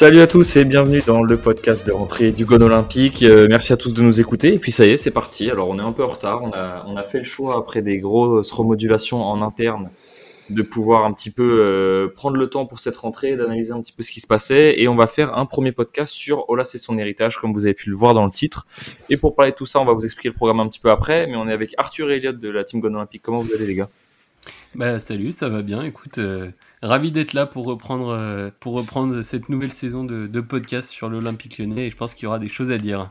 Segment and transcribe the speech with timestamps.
[0.00, 3.22] Salut à tous et bienvenue dans le podcast de rentrée du Gone Olympique.
[3.22, 4.54] Euh, merci à tous de nous écouter.
[4.54, 5.50] Et puis ça y est, c'est parti.
[5.50, 6.40] Alors on est un peu en retard.
[6.86, 9.90] On a fait le choix après des grosses remodulations en interne
[10.50, 13.92] de pouvoir un petit peu euh, prendre le temps pour cette rentrée, d'analyser un petit
[13.92, 14.74] peu ce qui se passait.
[14.78, 17.74] Et on va faire un premier podcast sur Olas et son héritage, comme vous avez
[17.74, 18.66] pu le voir dans le titre.
[19.08, 20.90] Et pour parler de tout ça, on va vous expliquer le programme un petit peu
[20.90, 21.26] après.
[21.26, 23.22] Mais on est avec Arthur et Elliott de la team Gone Olympique.
[23.22, 23.88] Comment vous allez les gars?
[24.74, 25.82] Bah salut, ça va bien.
[25.82, 26.50] Écoute, euh,
[26.82, 31.08] ravi d'être là pour reprendre, euh, pour reprendre cette nouvelle saison de, de podcast sur
[31.08, 31.86] l'Olympique lyonnais.
[31.86, 33.10] Et je pense qu'il y aura des choses à dire.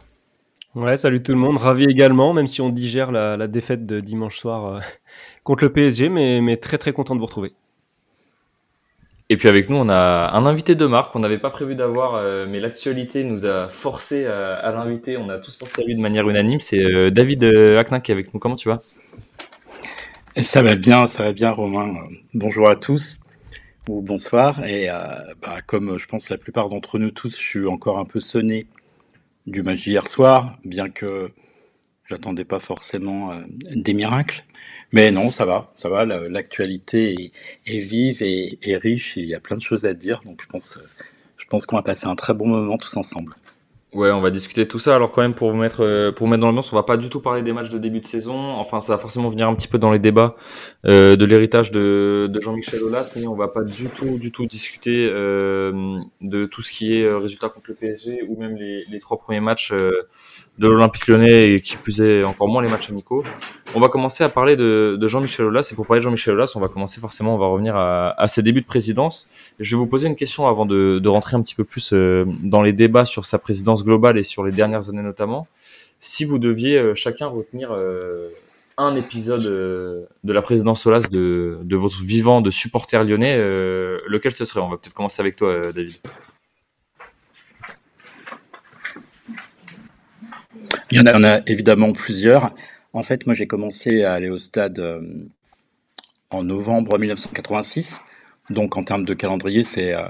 [0.75, 1.57] Ouais, salut tout le monde.
[1.57, 4.79] Ravi également, même si on digère la, la défaite de dimanche soir euh,
[5.43, 7.53] contre le PSG, mais, mais très très content de vous retrouver.
[9.31, 12.15] Et puis avec nous, on a un invité de marque qu'on n'avait pas prévu d'avoir,
[12.15, 15.17] euh, mais l'actualité nous a forcé à, à l'inviter.
[15.17, 16.59] On a tous pensé à lui de manière unanime.
[16.59, 18.39] C'est euh, David euh, Aknin qui est avec nous.
[18.39, 18.79] Comment tu vas?
[20.35, 21.93] Ça va bien, ça va bien, Romain.
[22.33, 23.19] Bonjour à tous
[23.87, 24.63] ou bonsoir.
[24.65, 24.93] Et euh,
[25.41, 28.67] bah, comme je pense la plupart d'entre nous tous, je suis encore un peu sonné
[29.49, 31.31] du match hier soir, bien que
[32.09, 33.41] j'attendais pas forcément euh,
[33.75, 34.45] des miracles.
[34.93, 36.05] Mais non, ça va, ça va.
[36.05, 37.33] la- L'actualité
[37.67, 39.15] est, vive et, et riche.
[39.17, 40.87] Il y a plein de choses à dire, donc je pense, euh,
[41.37, 43.35] je pense qu'on va passer un très bon moment tous ensemble.
[43.91, 44.95] Ouais, on va discuter de tout ça.
[44.95, 46.95] Alors quand même, pour vous mettre, euh, pour vous mettre dans l'ambiance, on va pas
[46.95, 48.35] du tout parler des matchs de début de saison.
[48.35, 50.35] Enfin, ça va forcément venir un petit peu dans les débats
[50.85, 55.09] euh, de l'héritage de, Jean-Michel Aulas, mais on va pas du tout, du tout discuter
[55.11, 59.39] euh, de tout ce qui est résultat contre le PSG ou même les, trois premiers
[59.39, 59.73] matchs
[60.59, 63.23] de l'Olympique Lyonnais et qui plus est encore moins les matchs amicaux.
[63.73, 66.59] On va commencer à parler de, Jean-Michel Aulas et pour parler de Jean-Michel Aulas, on
[66.59, 69.27] va commencer forcément, on va revenir à, ses débuts de présidence.
[69.59, 72.61] Je vais vous poser une question avant de, rentrer un petit peu plus euh, dans
[72.61, 75.47] les débats sur sa présidence globale et sur les dernières années notamment.
[75.99, 78.25] Si vous deviez euh, chacun retenir euh,
[78.77, 84.61] un épisode de la présidence Solas de, votre vivant de supporter lyonnais, lequel ce serait?
[84.61, 85.97] On va peut-être commencer avec toi, David.
[90.91, 92.53] Il y en a, y en a évidemment plusieurs.
[92.93, 95.01] En fait, moi, j'ai commencé à aller au stade euh,
[96.31, 98.03] en novembre 1986.
[98.49, 100.01] Donc, en termes de calendrier, c'est euh,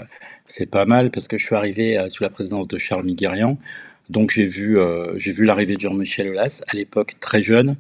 [0.48, 3.58] c'est pas mal parce que je suis arrivé euh, sous la présidence de Charles Miguerian.
[4.10, 7.76] Donc, j'ai vu euh, j'ai vu l'arrivée de Jean-Michel Aulas à l'époque très jeune.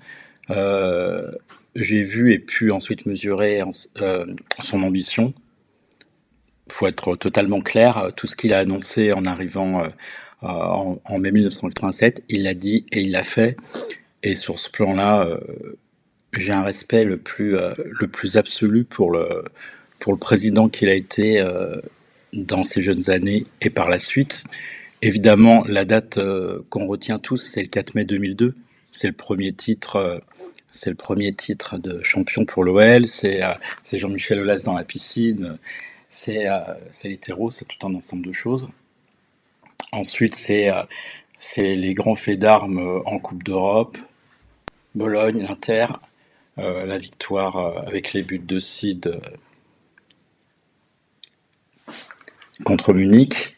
[0.49, 1.31] Euh,
[1.75, 3.71] j'ai vu et pu ensuite mesurer en-
[4.63, 5.33] son ambition.
[6.71, 8.11] Faut être totalement clair.
[8.15, 9.83] Tout ce qu'il a annoncé en arrivant
[10.41, 13.57] en, en mai 1987, il l'a dit et il l'a fait.
[14.23, 15.39] Et sur ce plan-là, euh,
[16.33, 19.43] j'ai un respect le plus euh, le plus absolu pour le
[19.99, 21.75] pour le président qu'il a été euh,
[22.33, 24.43] dans ses jeunes années et par la suite.
[25.01, 28.55] Évidemment, la date euh, qu'on retient tous, c'est le 4 mai 2002.
[28.91, 29.95] C'est le premier titre.
[29.97, 30.19] euh,
[30.71, 33.07] c'est le premier titre de champion pour l'OL.
[33.07, 33.47] C'est euh,
[33.91, 35.57] Jean-Michel Aulas dans la piscine.
[36.09, 36.59] C'est euh,
[37.21, 37.49] terreaux.
[37.49, 38.69] C'est tout un ensemble de choses.
[39.91, 40.83] Ensuite, c'est euh,
[41.39, 43.97] c'est les grands faits d'armes euh, en Coupe d'Europe,
[44.93, 45.87] Bologne, l'Inter,
[46.59, 49.17] euh, la victoire avec les buts de Sid
[52.65, 53.51] contre Munich,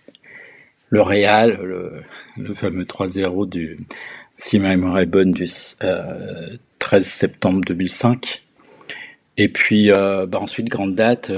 [0.89, 1.59] le Real,
[2.37, 3.79] le, fameux 3-0 du,
[4.37, 5.47] si ma mémoire du
[5.83, 8.43] euh, 13 septembre 2005.
[9.37, 11.31] Et puis bah ensuite, grande date,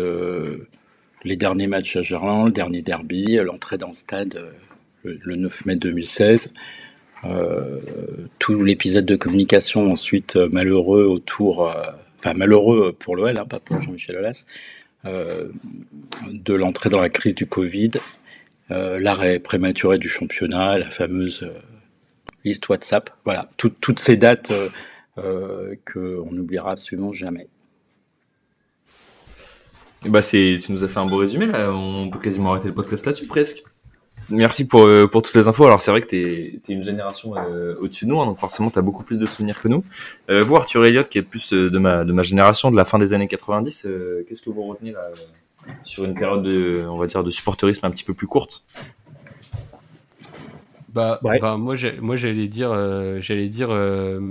[1.24, 4.52] les derniers matchs à Gerland, le dernier derby, l'entrée dans le stade
[5.03, 6.53] le, le 9 mai 2016.
[7.25, 7.80] Euh,
[8.40, 11.74] tout l'épisode de communication ensuite euh, malheureux autour, euh,
[12.19, 14.46] enfin malheureux pour l'OL, hein, pas pour Jean-Michel Aulas,
[15.06, 17.92] de l'entrée dans la crise du Covid,
[18.69, 21.46] l'arrêt prématuré du championnat, la fameuse
[22.46, 24.52] liste WhatsApp, voilà, tout- toutes ces dates
[25.18, 27.47] euh, qu'on n'oubliera absolument jamais.
[30.06, 31.47] Eh Bah c'est, tu nous as fait un beau résumé.
[31.56, 33.63] On peut quasiment arrêter le podcast là-dessus presque.
[34.29, 35.66] Merci pour, euh, pour toutes les infos.
[35.66, 38.69] Alors c'est vrai que t'es es une génération euh, au-dessus de nous, hein, donc forcément
[38.69, 39.83] t'as beaucoup plus de souvenirs que nous.
[40.30, 43.00] Euh, vous Arthur Elliott, qui est plus de ma de ma génération, de la fin
[43.00, 45.09] des années 90, euh, qu'est-ce que vous retenez là
[45.83, 48.63] sur une période de, on va dire, de supporterisme un petit peu plus courte?
[50.94, 51.38] Bah, Ouais.
[51.38, 54.22] enfin, moi, j'ai- moi, j'allais dire, euh, j'allais dire, euh,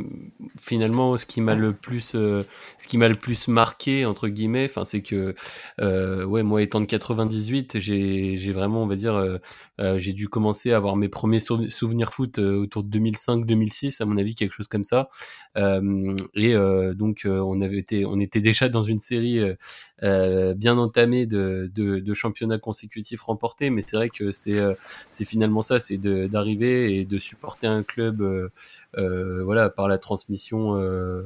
[0.61, 2.44] finalement, ce qui m'a le plus, euh,
[2.79, 5.35] ce qui m'a le plus marqué entre guillemets, enfin, c'est que,
[5.81, 9.38] euh, ouais, moi, étant de 98, j'ai, j'ai vraiment, on va dire, euh,
[9.81, 14.05] euh, j'ai dû commencer à avoir mes premiers sou- souvenirs foot autour de 2005-2006, à
[14.05, 15.08] mon avis, quelque chose comme ça.
[15.56, 19.41] Euh, et euh, donc, on avait été, on était déjà dans une série
[20.02, 24.75] euh, bien entamée de, de, de championnats consécutifs remportés, mais c'est vrai que c'est, euh,
[25.06, 28.49] c'est finalement ça, c'est d'arriver et de supporter un club euh,
[28.97, 31.23] voilà, par la transmission euh,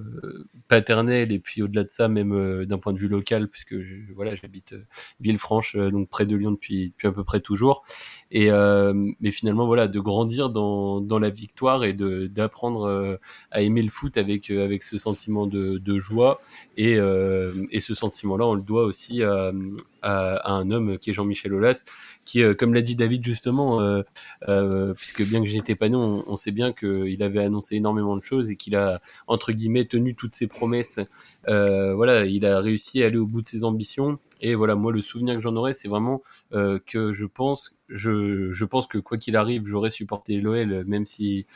[0.68, 3.94] paternelle et puis au-delà de ça, même euh, d'un point de vue local, puisque je,
[4.14, 4.74] voilà, j'habite
[5.20, 7.84] Villefranche, donc près de Lyon depuis, depuis à peu près toujours.
[8.30, 8.50] Et
[9.20, 13.18] mais finalement, voilà, de grandir dans, dans la victoire et de d'apprendre
[13.50, 16.40] à aimer le foot avec avec ce sentiment de, de joie
[16.76, 19.52] et et ce sentiment-là, on le doit aussi à,
[20.02, 21.84] à, un homme qui est Jean-Michel Aulas,
[22.24, 23.80] qui, comme l'a dit David justement,
[24.48, 27.76] euh, puisque bien que j'étais pas né, on, on, sait bien qu'il avait annoncé annoncé
[27.76, 31.00] énormément de choses et qu'il a entre guillemets tenu toutes ses promesses.
[31.48, 34.18] Euh, voilà, il a réussi à aller au bout de ses ambitions.
[34.40, 36.22] Et voilà, moi le souvenir que j'en aurais, c'est vraiment
[36.52, 41.06] euh, que je pense, je, je pense que quoi qu'il arrive, j'aurais supporté l'OL, même
[41.06, 41.46] si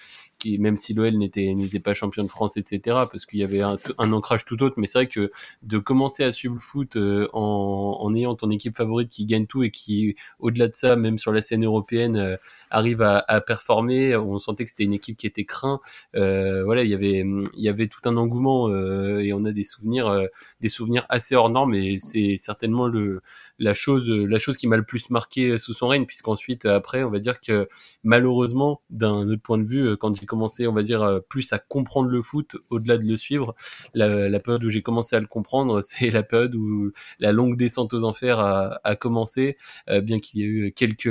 [0.59, 2.81] même si l'OL n'était n'était pas champion de France, etc.
[3.11, 4.77] Parce qu'il y avait un, un, ancrage tout autre.
[4.79, 5.31] Mais c'est vrai que
[5.63, 9.47] de commencer à suivre le foot euh, en, en, ayant ton équipe favorite qui gagne
[9.47, 12.37] tout et qui, au-delà de ça, même sur la scène européenne, euh,
[12.71, 14.17] arrive à, à, performer.
[14.17, 15.81] On sentait que c'était une équipe qui était craint.
[16.15, 19.53] Euh, voilà, il y avait il y avait tout un engouement euh, et on a
[19.53, 20.27] des souvenirs
[20.61, 21.75] des souvenirs assez hors normes.
[21.75, 23.23] Et c'est certainement le
[23.61, 27.11] la chose la chose qui m'a le plus marqué sous son règne, puisqu'ensuite après, on
[27.11, 27.69] va dire que
[28.03, 31.59] malheureusement, d'un autre point de vue, quand il commencé, on va dire, euh, plus à
[31.59, 33.55] comprendre le foot au-delà de le suivre.
[33.95, 37.93] La, période où j'ai commencé à le comprendre, c'est la période où la longue descente
[37.93, 39.57] aux enfers a, commencé,
[39.89, 41.11] euh, bien qu'il y ait eu quelques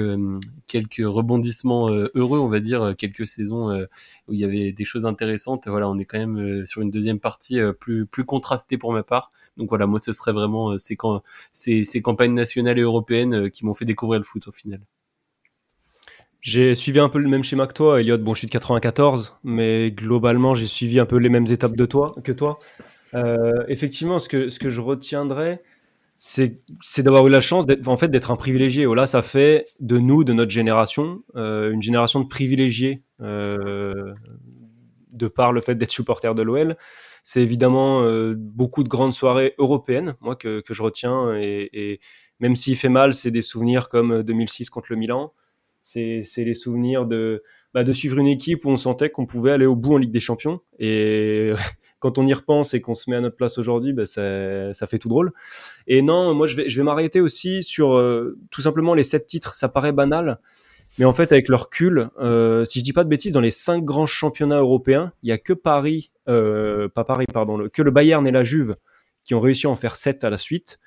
[0.67, 3.87] quelques rebondissements euh, heureux, on va dire, quelques saisons
[4.27, 5.67] où il y avait des choses intéressantes.
[5.67, 9.31] Voilà, on est quand même sur une deuxième partie plus plus contrastée pour ma part.
[9.57, 10.97] Donc voilà, moi ce serait vraiment ces,
[11.51, 14.81] ces, ces campagnes nationales et européennes qui m'ont fait découvrir le foot au final.
[16.41, 18.17] J'ai suivi un peu le même schéma que toi, Elliot.
[18.17, 21.85] Bon, je suis de 94, mais globalement, j'ai suivi un peu les mêmes étapes de
[21.85, 22.57] toi, que toi.
[23.13, 25.61] Euh, effectivement, ce que, ce que je retiendrai,
[26.17, 28.85] c'est d'avoir eu la chance d'être en fait, d'être un privilégié.
[28.85, 34.13] Oh là, ça fait de nous, de notre génération, euh, une génération de privilégiés euh,
[35.11, 36.77] de par le fait d'être supporter de l'OL.
[37.23, 41.35] C'est évidemment euh, beaucoup de grandes soirées européennes, moi, que, que je retiens.
[41.35, 41.99] Et, et
[42.39, 45.33] même s'il fait mal, c'est des souvenirs comme 2006 contre le Milan.
[45.81, 47.43] C'est les souvenirs de,
[47.73, 50.11] bah, de suivre une équipe où on sentait qu'on pouvait aller au bout en Ligue
[50.11, 50.61] des Champions.
[50.79, 51.53] Et
[51.99, 54.87] quand on y repense et qu'on se met à notre place aujourd'hui, bah, ça, ça,
[54.87, 55.31] fait tout drôle.
[55.87, 59.25] Et non, moi je vais, je vais m'arrêter aussi sur euh, tout simplement les sept
[59.25, 59.55] titres.
[59.55, 60.39] Ça paraît banal,
[60.97, 63.51] mais en fait avec le recul, euh, si je dis pas de bêtises, dans les
[63.51, 67.91] cinq grands championnats européens, il y a que Paris, euh, pas Paris pardon, que le
[67.91, 68.75] Bayern et la Juve
[69.23, 70.79] qui ont réussi à en faire sept à la suite.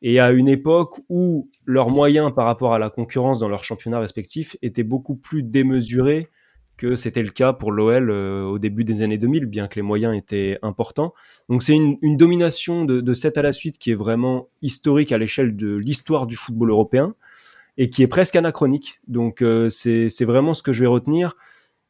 [0.00, 3.98] Et à une époque où leurs moyens par rapport à la concurrence dans leurs championnats
[3.98, 6.28] respectifs étaient beaucoup plus démesurés
[6.76, 9.82] que c'était le cas pour l'OL euh, au début des années 2000, bien que les
[9.82, 11.12] moyens étaient importants.
[11.48, 15.18] Donc c'est une, domination de, de 7 à la suite qui est vraiment historique à
[15.18, 17.14] l'échelle de l'histoire du football européen
[17.76, 19.00] et qui est presque anachronique.
[19.08, 21.36] Donc euh, c'est vraiment ce que je vais retenir.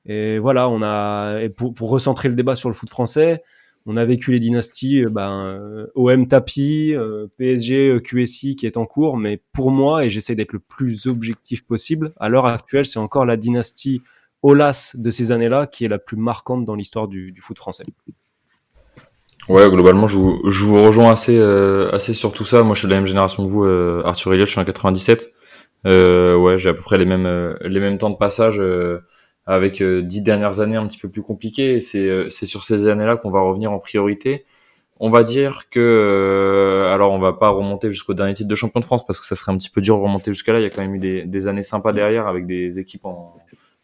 [0.06, 3.42] Et voilà, on a pour recentrer le débat sur le foot français,
[3.86, 8.76] on a vécu les dynasties euh, ben, euh, OM Tapi, euh, PSG QSI qui est
[8.76, 12.86] en cours, mais pour moi, et j'essaie d'être le plus objectif possible, à l'heure actuelle,
[12.86, 14.02] c'est encore la dynastie
[14.42, 17.84] Olas de ces années-là qui est la plus marquante dans l'histoire du, foot français.
[19.48, 21.40] Ouais, globalement, je vous, je vous rejoins assez,
[21.92, 22.62] assez sur tout ça.
[22.62, 25.32] Moi, je suis de la même génération que vous, Arthur Eliel, je suis en 97.
[25.86, 28.60] ouais, j'ai à peu près les mêmes, les mêmes temps de passage
[29.48, 31.80] avec euh, dix dernières années un petit peu plus compliquées.
[31.80, 34.44] C'est euh, c'est sur ces années-là qu'on va revenir en priorité.
[35.00, 38.80] On va dire que euh, alors on va pas remonter jusqu'au dernier titre de champion
[38.80, 40.60] de France parce que ça serait un petit peu dur de remonter jusqu'à là.
[40.60, 43.36] Il y a quand même eu des, des années sympas derrière avec des équipes en,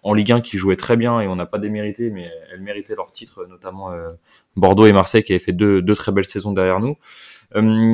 [0.03, 2.97] en Ligue 1 qui jouaient très bien et on n'a pas démérité, mais elles méritaient
[2.97, 3.91] leur titre, notamment
[4.57, 6.99] Bordeaux et Marseille qui avaient fait deux, deux très belles saisons derrière nous.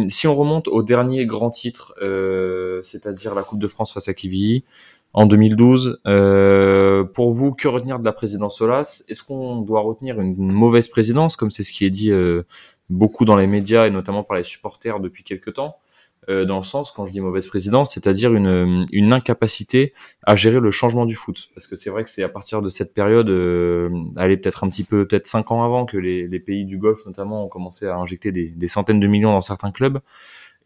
[0.09, 1.95] si on remonte au dernier grand titre,
[2.83, 4.65] c'est-à-dire la Coupe de France face à Kivi,
[5.13, 6.01] en 2012.
[6.07, 9.05] Euh, pour vous, que retenir de la présidence Solas?
[9.09, 12.43] Est-ce qu'on doit retenir une, mauvaise présidence, comme c'est ce qui est dit euh,
[12.89, 15.77] beaucoup dans les médias et notamment par les supporters depuis quelques temps?
[16.29, 20.61] Euh, Dans le sens, quand je dis mauvaise présidence, c'est-à-dire une, une incapacité à gérer
[20.61, 21.49] le changement du foot.
[21.55, 24.69] Parce que c'est vrai que c'est à partir de cette période, euh, allez peut-être un
[24.69, 27.87] petit peu, peut-être cinq ans avant, que les, les, pays du Golfe notamment ont commencé
[27.87, 29.99] à injecter des, des centaines de millions dans certains clubs.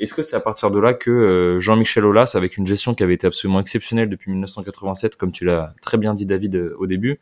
[0.00, 3.04] Est-ce que c'est à partir de là que euh, Jean-Michel Aulas, avec une gestion qui
[3.04, 6.86] avait été absolument exceptionnelle depuis 1987, comme tu l'as très bien dit David euh, au
[6.86, 7.18] début,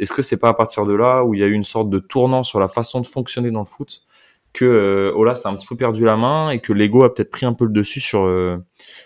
[0.00, 1.88] est-ce que c'est pas à partir de là où il y a eu une sorte
[1.88, 4.02] de tournant sur la façon de fonctionner dans le foot
[4.52, 7.30] que euh, Aulas a un petit peu perdu la main et que l'ego a peut-être
[7.30, 8.28] pris un peu le dessus sur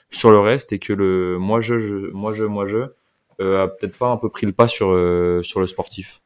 [0.09, 2.79] sur le reste et que le moi je, je moi je moi je
[3.41, 4.87] a peut-être pas un peu pris le pas sur
[5.45, 6.23] sur le sportif?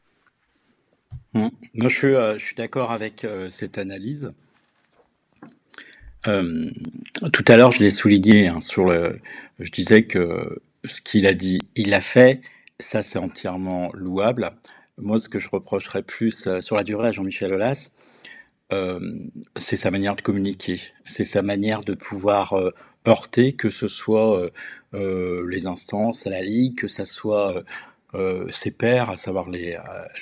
[1.34, 4.32] Moi je suis je suis d'accord avec cette analyse.
[6.26, 6.70] Euh,
[7.32, 9.20] tout à l'heure, je l'ai souligné hein, sur le.
[9.58, 12.40] Je disais que ce qu'il a dit, il l'a fait,
[12.80, 14.50] ça c'est entièrement louable.
[14.98, 17.90] Moi, ce que je reprocherais plus sur la durée à Jean-Michel Aulas,
[19.56, 22.54] c'est sa manière de communiquer, c'est sa manière de pouvoir
[23.06, 24.50] heurter, que ce soit
[24.92, 27.62] les instances à la Ligue, que ce soit
[28.50, 29.76] ses pairs, à savoir les,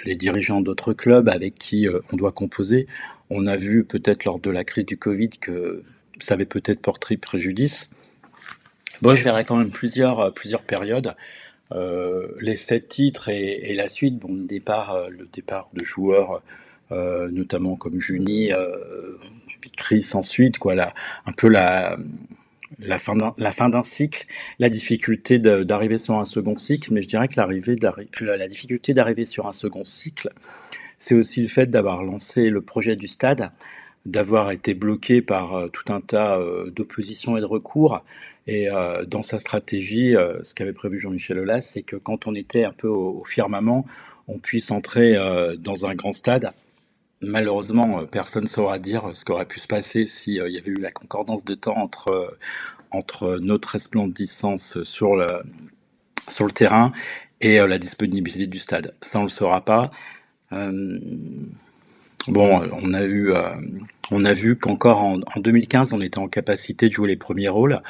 [0.05, 2.87] les dirigeants d'autres clubs avec qui on doit composer.
[3.31, 5.83] On a vu peut-être lors de la crise du Covid que
[6.19, 7.91] ça avait peut-être porté préjudice.
[9.03, 11.15] Moi, je verrais quand même plusieurs, plusieurs périodes.
[11.73, 16.43] Euh, les sept titres et, la suite, bon, le départ, euh, le départ de joueurs,
[16.93, 19.17] euh, notamment comme Juni, euh,
[19.77, 20.95] Chris ensuite, quoi, là,
[21.27, 21.97] un peu la,
[22.79, 23.17] la fin
[23.69, 24.27] d'un, cycle,
[24.59, 27.77] la difficulté d'arriver sur un second cycle, mais je dirais que l'arrivée,
[28.21, 30.31] la difficulté d'arriver sur un second cycle,
[30.99, 33.51] c'est aussi le fait d'avoir lancé le projet du stade
[34.07, 38.05] d'avoir été bloqué par euh, tout un tas euh, d'oppositions et de recours.
[38.47, 42.65] Et euh, dans sa stratégie, ce qu'avait prévu Jean-Michel Aulas, c'est que quand on était
[42.65, 43.85] un peu au, firmament,
[44.29, 45.17] on puisse entrer
[45.59, 46.53] dans un grand stade.
[47.27, 50.91] Malheureusement, personne ne saura dire ce qu'aurait pu se passer s'il y avait eu la
[50.91, 52.39] concordance de temps entre,
[53.41, 55.43] notre resplendissance sur le,
[56.55, 56.93] terrain
[57.41, 58.95] et la disponibilité du stade.
[59.03, 59.91] Ça, on ne le saura pas.
[62.29, 63.51] Bon, on a eu, euh,
[64.11, 67.81] on a vu qu'encore en, 2015, on était en capacité de jouer les premiers rôles.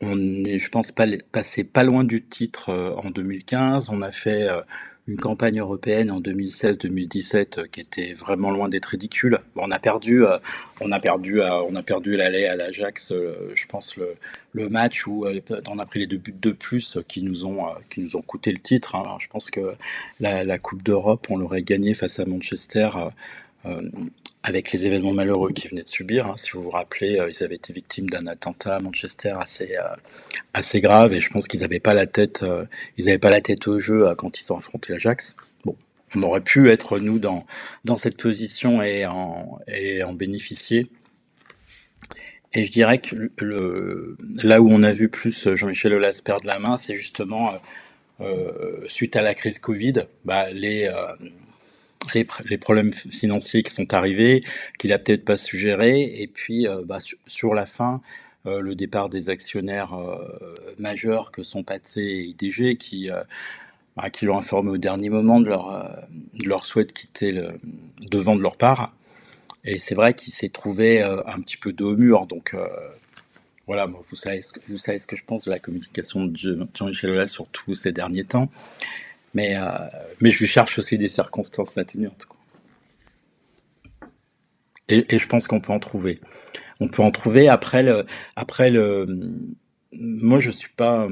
[0.00, 3.90] On est, je pense, pas passé pas loin du titre euh, en 2015.
[3.90, 4.60] On a fait euh,
[5.08, 9.38] une campagne européenne en 2016-2017 qui était vraiment loin d'être ridicule.
[9.56, 10.24] on a perdu,
[10.80, 13.12] on a perdu, on a perdu l'aller à l'Ajax.
[13.12, 14.14] je pense le,
[14.52, 15.26] le match où
[15.68, 18.52] on a pris les deux buts de plus qui nous ont, qui nous ont coûté
[18.52, 18.94] le titre.
[18.94, 19.16] Hein.
[19.18, 19.74] Je pense que
[20.20, 22.90] la, Coupe d'Europe, on l'aurait gagné face à Manchester
[23.64, 23.82] euh,
[24.42, 26.26] avec les événements malheureux qu'ils venaient de subir.
[26.26, 26.34] Hein.
[26.36, 29.94] Si vous vous rappelez, euh, ils avaient été victimes d'un attentat à Manchester assez euh,
[30.54, 32.44] assez grave et je pense qu'ils n'avaient pas la tête,
[32.98, 35.36] ils n'avaient pas la tête au jeu quand ils ont affronté l'Ajax.
[35.64, 35.76] Bon,
[36.14, 37.46] on aurait pu être nous dans
[37.84, 40.88] dans cette position et en et en bénéficier.
[42.54, 46.58] Et je dirais que le, là où on a vu plus Jean-Michel Aulas perdre la
[46.58, 47.50] main, c'est justement
[48.20, 50.88] euh, suite à la crise Covid, bah, les,
[52.14, 54.44] les, problèmes financiers qui sont arrivés,
[54.78, 58.00] qu'il a peut-être pas suggéré, et puis euh, bah, sur, la fin,
[58.46, 63.10] euh, le départ des actionnaires euh, majeurs que sont Patsé et IDG, qui,
[63.96, 67.60] bah, qui l'ont informé au dernier moment de leur, de leur souhait de quitter le,
[68.00, 68.94] de vendre leur part.
[69.64, 72.56] Et c'est vrai qu'il s'est trouvé un petit peu dos au mur, donc
[73.68, 76.36] voilà, vous, savez ce que, vous savez ce que je pense de la communication de
[76.74, 78.50] Jean-Michel Aulas, surtout ces derniers temps.
[79.34, 79.62] Mais, euh,
[80.20, 82.26] mais je cherche aussi des circonstances atténuantes.
[82.26, 82.38] Quoi.
[84.88, 86.20] Et, et, je pense qu'on peut en trouver.
[86.80, 88.04] On peut en trouver après le,
[88.36, 89.06] après le.
[89.92, 91.08] Moi, je suis pas.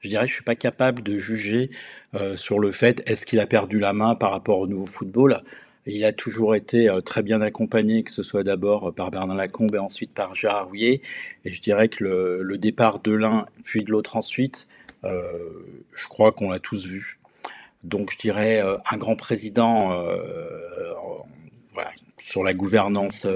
[0.00, 1.70] Je dirais, je suis pas capable de juger
[2.14, 5.42] euh, sur le fait est-ce qu'il a perdu la main par rapport au nouveau football?
[5.86, 9.74] Il a toujours été euh, très bien accompagné, que ce soit d'abord par Bernard Lacombe
[9.74, 11.00] et ensuite par Gérard Rouillet.
[11.44, 14.68] Et je dirais que le, le départ de l'un puis de l'autre ensuite,
[15.02, 17.18] je crois qu'on l'a tous vu.
[17.84, 20.14] Donc je dirais euh, un grand président euh,
[21.72, 23.26] voilà, sur la gouvernance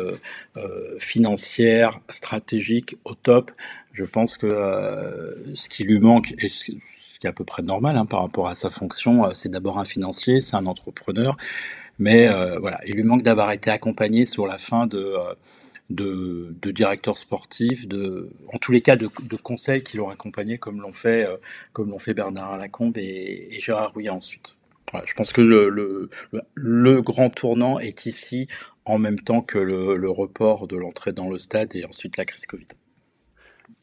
[0.98, 3.52] financière, stratégique au top.
[3.92, 6.80] Je pense que ce qui lui manque, et ce qui
[7.22, 10.40] est à peu près normal hein, par rapport à sa fonction, c'est d'abord un financier,
[10.40, 11.36] c'est un entrepreneur,
[11.98, 12.26] mais
[12.58, 15.14] voilà, il lui manque d'avoir été accompagné sur la fin de
[15.90, 20.58] de, de directeurs sportifs, de, en tous les cas de, de conseils qui l'ont accompagné,
[20.58, 21.36] comme l'ont fait, euh,
[21.72, 24.56] comme l'ont fait Bernard Lacombe et, et Gérard Rouillet ensuite.
[24.90, 26.10] Voilà, je pense que le, le,
[26.54, 28.48] le, grand tournant est ici
[28.84, 32.24] en même temps que le, le report de l'entrée dans le stade et ensuite la
[32.24, 32.66] crise Covid.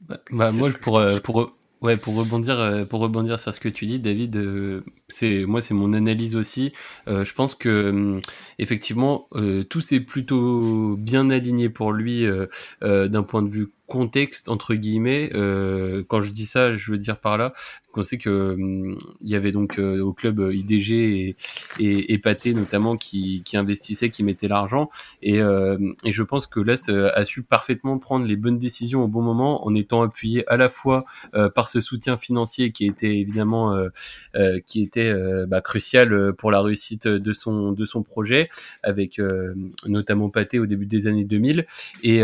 [0.02, 1.52] Bah, bah moi, pour, euh, pour,
[1.82, 5.62] Ouais, pour rebondir, euh, pour rebondir sur ce que tu dis, David, euh, c'est moi,
[5.62, 6.74] c'est mon analyse aussi.
[7.08, 8.20] Euh, je pense que hum,
[8.58, 9.28] effectivement,
[9.70, 12.26] tout s'est plutôt bien aligné pour lui
[12.82, 15.30] d'un point de vue contexte entre guillemets.
[16.08, 17.54] quand je dis ça, je veux dire par là
[17.92, 21.36] qu'on sait que hum, il y avait donc au club IDG
[21.80, 24.90] et, et, notamment qui, qui investissaient, qui mettaient l'argent.
[25.24, 26.76] Et, et je pense que là,
[27.16, 30.70] a su parfaitement prendre les bonnes décisions au bon moment en étant appuyé à la
[30.70, 31.06] fois
[31.56, 33.90] par ce soutien financier qui était évidemment euh,
[34.36, 38.50] euh, qui était était bah, crucial pour la réussite de son de son projet,
[38.84, 39.22] avec
[39.88, 41.66] notamment Pâté au début des années 2000.
[42.04, 42.22] Et,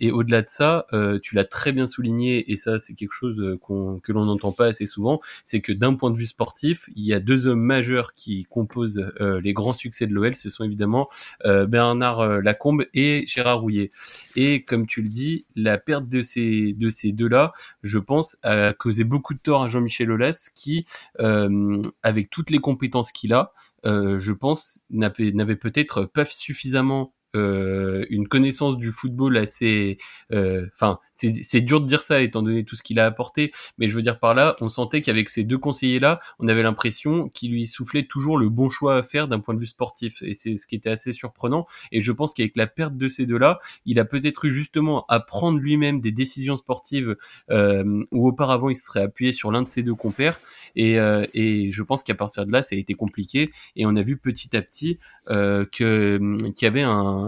[0.00, 0.86] et au-delà de ça,
[1.22, 4.66] tu l'as très bien souligné, et ça c'est quelque chose qu'on que l'on n'entend pas
[4.66, 8.12] assez souvent, c'est que d'un point de vue sportif, il y a deux hommes majeurs
[8.12, 10.34] qui composent les grands succès de l'OL.
[10.36, 11.08] Ce sont évidemment
[11.44, 13.90] Bernard Lacombe et Gérard Rouillet.
[14.36, 17.52] Et comme tu le dis, la perte de ces de ces deux-là,
[17.82, 20.84] je pense, a causé beaucoup de tort à Jean-Michel Aulas, qui,
[21.20, 23.52] euh, avec toutes les compétences qu'il a,
[23.86, 29.98] euh, je pense, n'avait peut-être pas suffisamment euh, une connaissance du football assez.
[30.32, 33.88] Euh, enfin, c'est dur de dire ça étant donné tout ce qu'il a apporté, mais
[33.88, 37.52] je veux dire par là, on sentait qu'avec ces deux conseillers-là, on avait l'impression qu'il
[37.52, 40.56] lui soufflait toujours le bon choix à faire d'un point de vue sportif, et c'est
[40.56, 41.66] ce qui était assez surprenant.
[41.92, 45.20] Et je pense qu'avec la perte de ces deux-là, il a peut-être eu justement à
[45.20, 47.16] prendre lui-même des décisions sportives
[47.50, 50.40] euh, où auparavant il se serait appuyé sur l'un de ses deux compères,
[50.74, 53.94] et, euh, et je pense qu'à partir de là, ça a été compliqué, et on
[53.96, 54.98] a vu petit à petit
[55.30, 56.18] euh, que
[56.54, 57.23] qu'il y avait un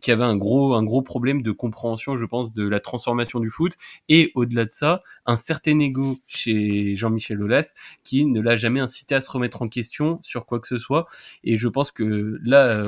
[0.00, 3.72] qui avait un gros, problème de compréhension, je pense, de la transformation du foot.
[4.08, 9.14] Et au-delà de ça, un certain ego chez Jean-Michel Aulas qui ne l'a jamais incité
[9.14, 11.06] à se remettre en question sur quoi que ce soit.
[11.42, 12.82] Et je pense que là,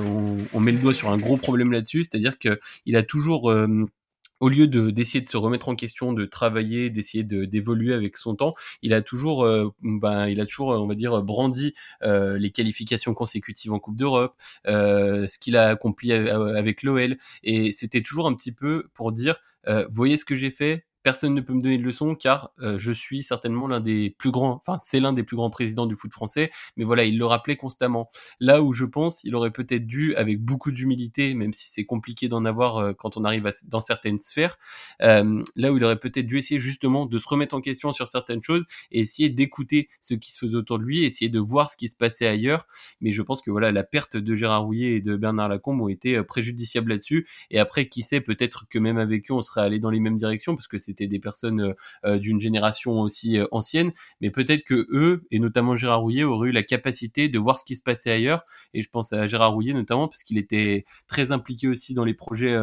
[0.53, 3.87] on, met le doigt sur un gros problème là-dessus, c'est-à-dire qu'il a toujours euh,
[4.41, 8.17] au lieu de d'essayer de se remettre en question, de travailler, d'essayer de d'évoluer avec
[8.17, 12.39] son temps, il a toujours, euh, ben, il a toujours, on va dire, brandi euh,
[12.39, 14.35] les qualifications consécutives en Coupe d'Europe,
[14.67, 19.37] euh, ce qu'il a accompli avec l'OL, et c'était toujours un petit peu pour dire,
[19.91, 22.91] voyez ce que j'ai fait, personne ne peut me donner de leçon car euh, je
[22.91, 26.13] suis certainement l'un des plus grands, enfin c'est l'un des plus grands présidents du foot
[26.13, 28.09] français, mais voilà, il le rappelait constamment.
[28.41, 32.27] Là où je pense, il aurait peut-être dû, avec beaucoup d'humilité, même si c'est compliqué
[32.27, 34.57] d'en avoir euh, quand on arrive dans certaines sphères,
[35.01, 38.09] euh, là où il aurait peut-être dû essayer justement de se remettre en question sur
[38.09, 41.71] certaines choses et essayer d'écouter ce qui se faisait autour de lui, essayer de voir
[41.71, 42.67] ce qui se passait ailleurs.
[43.01, 45.89] Mais je pense que voilà, la perte de Gérard Rouillet et de Bernard Lacombe ont
[45.89, 47.29] été préjudiciables là-dessus.
[47.53, 50.17] Et après, qui sait, peut-être que même avec eux, on serait allé dans les mêmes
[50.17, 51.75] directions parce que c'est des personnes euh,
[52.07, 56.49] euh, d'une génération aussi euh, ancienne, mais peut-être que eux, et notamment Gérard Rouillet, auraient
[56.49, 58.45] eu la capacité de voir ce qui se passait ailleurs.
[58.73, 62.15] Et je pense à Gérard Rouillet notamment parce qu'il était très impliqué aussi dans les
[62.15, 62.57] projets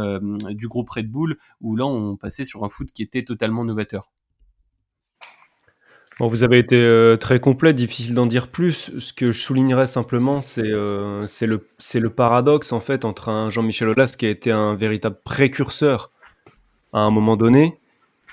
[0.51, 4.11] du groupe Red Bull, où là on passait sur un foot qui était totalement novateur.
[6.19, 8.91] Bon, vous avez été très complet, difficile d'en dire plus.
[8.99, 14.15] Ce que je soulignerais simplement, c'est le, le paradoxe en fait entre un Jean-Michel Aulas
[14.17, 16.13] qui a été un véritable précurseur
[16.93, 17.75] à un moment donné,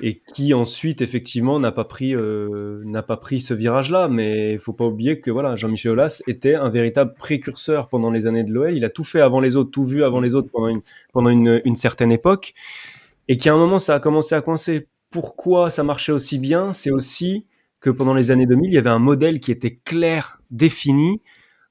[0.02, 4.08] et qui ensuite effectivement n'a pas pris euh, n'a pas pris ce virage-là.
[4.08, 8.26] Mais il faut pas oublier que voilà, Jean-Michel Aulas était un véritable précurseur pendant les
[8.26, 8.76] années de l'OL.
[8.76, 10.82] Il a tout fait avant les autres, tout vu avant les autres pendant une
[11.12, 12.54] pendant une certaine époque,
[13.28, 14.88] et qu'à un moment ça a commencé à coincer.
[15.10, 16.72] Pourquoi ça marchait aussi bien?
[16.72, 17.44] C'est aussi
[17.80, 21.20] que pendant les années 2000, il y avait un modèle qui était clair, défini,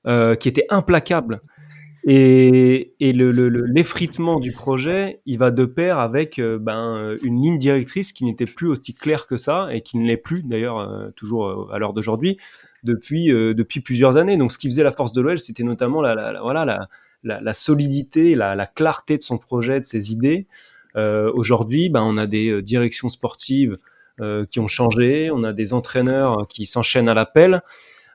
[0.08, 1.42] euh, qui était implacable.
[2.06, 7.58] Et, et l'effritement le, du projet, il va de pair avec euh, ben, une ligne
[7.58, 11.10] directrice qui n'était plus aussi claire que ça et qui ne l'est plus d'ailleurs euh,
[11.16, 12.38] toujours euh, à l'heure d'aujourd'hui
[12.84, 14.38] depuis, depuis plusieurs années.
[14.38, 17.54] Donc ce qui faisait la force de l'OL, c'était notamment la, la, voilà, la, la
[17.54, 20.48] solidité, la, clarté de son projet, de ses idées.
[20.96, 23.76] Aujourd'hui, ben, on a des directions sportives
[24.50, 27.62] qui ont changé, on a des entraîneurs qui s'enchaînent à l'appel.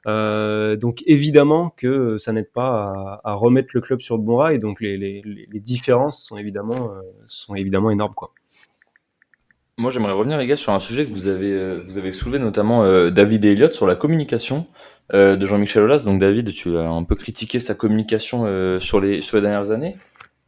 [0.07, 4.59] Euh, donc évidemment que ça n'aide pas à, remettre le club sur le bon rail.
[4.59, 8.15] Donc les, les, les différences sont évidemment, euh, sont évidemment énormes.
[8.15, 8.33] Quoi.
[9.79, 12.39] Moi j'aimerais revenir les gars sur un sujet que vous avez, euh, vous avez soulevé
[12.39, 14.67] notamment David et Elliott sur la communication
[15.13, 16.05] de Jean-Michel Aulas.
[16.05, 19.97] Donc David, tu as un peu critiqué sa communication sur, les, sur les dernières années.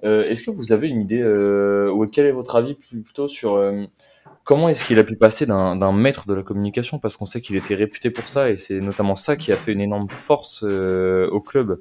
[0.02, 3.58] Est-ce que vous avez une idée, ou quel est votre avis plutôt sur
[4.46, 7.56] Comment est-ce qu'il a pu passer d'un maître de la communication, parce qu'on sait qu'il
[7.56, 11.28] était réputé pour ça, et c'est notamment ça qui a fait une énorme force euh,
[11.30, 11.80] au club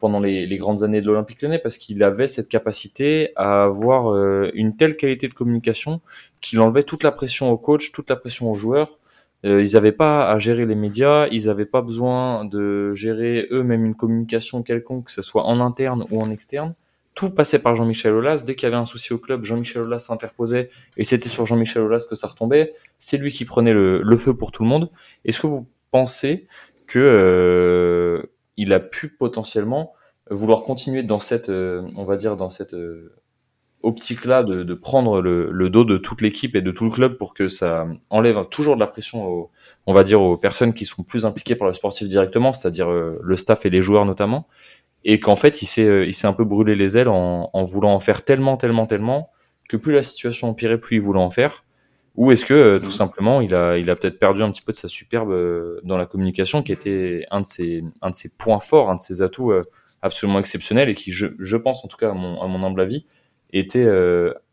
[0.00, 4.50] pendant les, grandes années de l'Olympique Lyonnais, parce qu'il avait cette capacité à avoir euh,
[4.54, 6.00] une telle qualité de communication
[6.40, 8.98] qu'il enlevait toute la pression au coach, toute la pression aux joueurs.
[9.44, 13.84] Euh, ils n'avaient pas à gérer les médias, ils n'avaient pas besoin de gérer eux-mêmes
[13.84, 16.72] une communication quelconque, que ce soit en interne ou en externe
[17.16, 18.44] tout passait par Jean-Michel Aulas.
[18.46, 21.82] Dès qu'il y avait un souci au club, Jean-Michel Aulas s'interposait et c'était sur Jean-Michel
[21.82, 22.74] Aulas que ça retombait.
[22.98, 24.90] C'est lui qui prenait le, feu pour tout le monde.
[25.24, 26.46] Est-ce que vous pensez
[26.86, 28.22] que euh,
[28.58, 29.94] il a pu potentiellement
[30.30, 33.14] vouloir continuer dans cette, euh, on va dire, dans cette euh,
[33.82, 37.48] optique-là de, prendre le, dos de toute l'équipe et de tout le club pour que
[37.48, 39.48] ça enlève toujours de la pression
[39.86, 43.36] on va dire, aux personnes qui sont plus impliquées par le sportif directement, c'est-à-dire le
[43.36, 44.48] staff et les joueurs notamment?
[45.08, 47.64] Et qu'en fait il s'est euh, il s'est un peu brûlé les ailes en, en,
[47.64, 49.30] voulant en faire tellement tellement tellement
[49.68, 51.64] que plus la situation empirait plus il voulait en faire.
[52.16, 54.76] Ou est-ce que tout simplement il a, il a peut-être perdu un petit peu de
[54.76, 55.34] sa superbe
[55.84, 59.02] dans la communication, qui était un de ses, un de ses points forts, un de
[59.02, 59.52] ses atouts
[60.00, 62.80] absolument exceptionnels et qui, je, je pense en tout cas à mon, à mon humble
[62.80, 63.04] avis,
[63.52, 63.86] était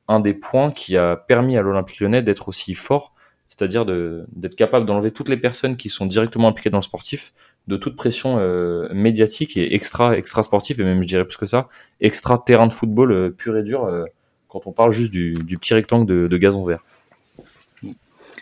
[0.10, 3.14] un des points qui a permis à l'Olympique lyonnais d'être aussi fort,
[3.48, 7.32] c'est-à-dire d'être capable d'enlever toutes les personnes qui sont directement impliquées dans le sportif
[7.68, 11.46] de toute pression euh, médiatique et extra extra sportif et même je dirais plus que
[11.46, 11.70] ça
[12.02, 14.06] extra terrain de football euh, pur et dur euh,
[14.50, 16.86] quand on parle juste du, petit rectangle de, gazon vert.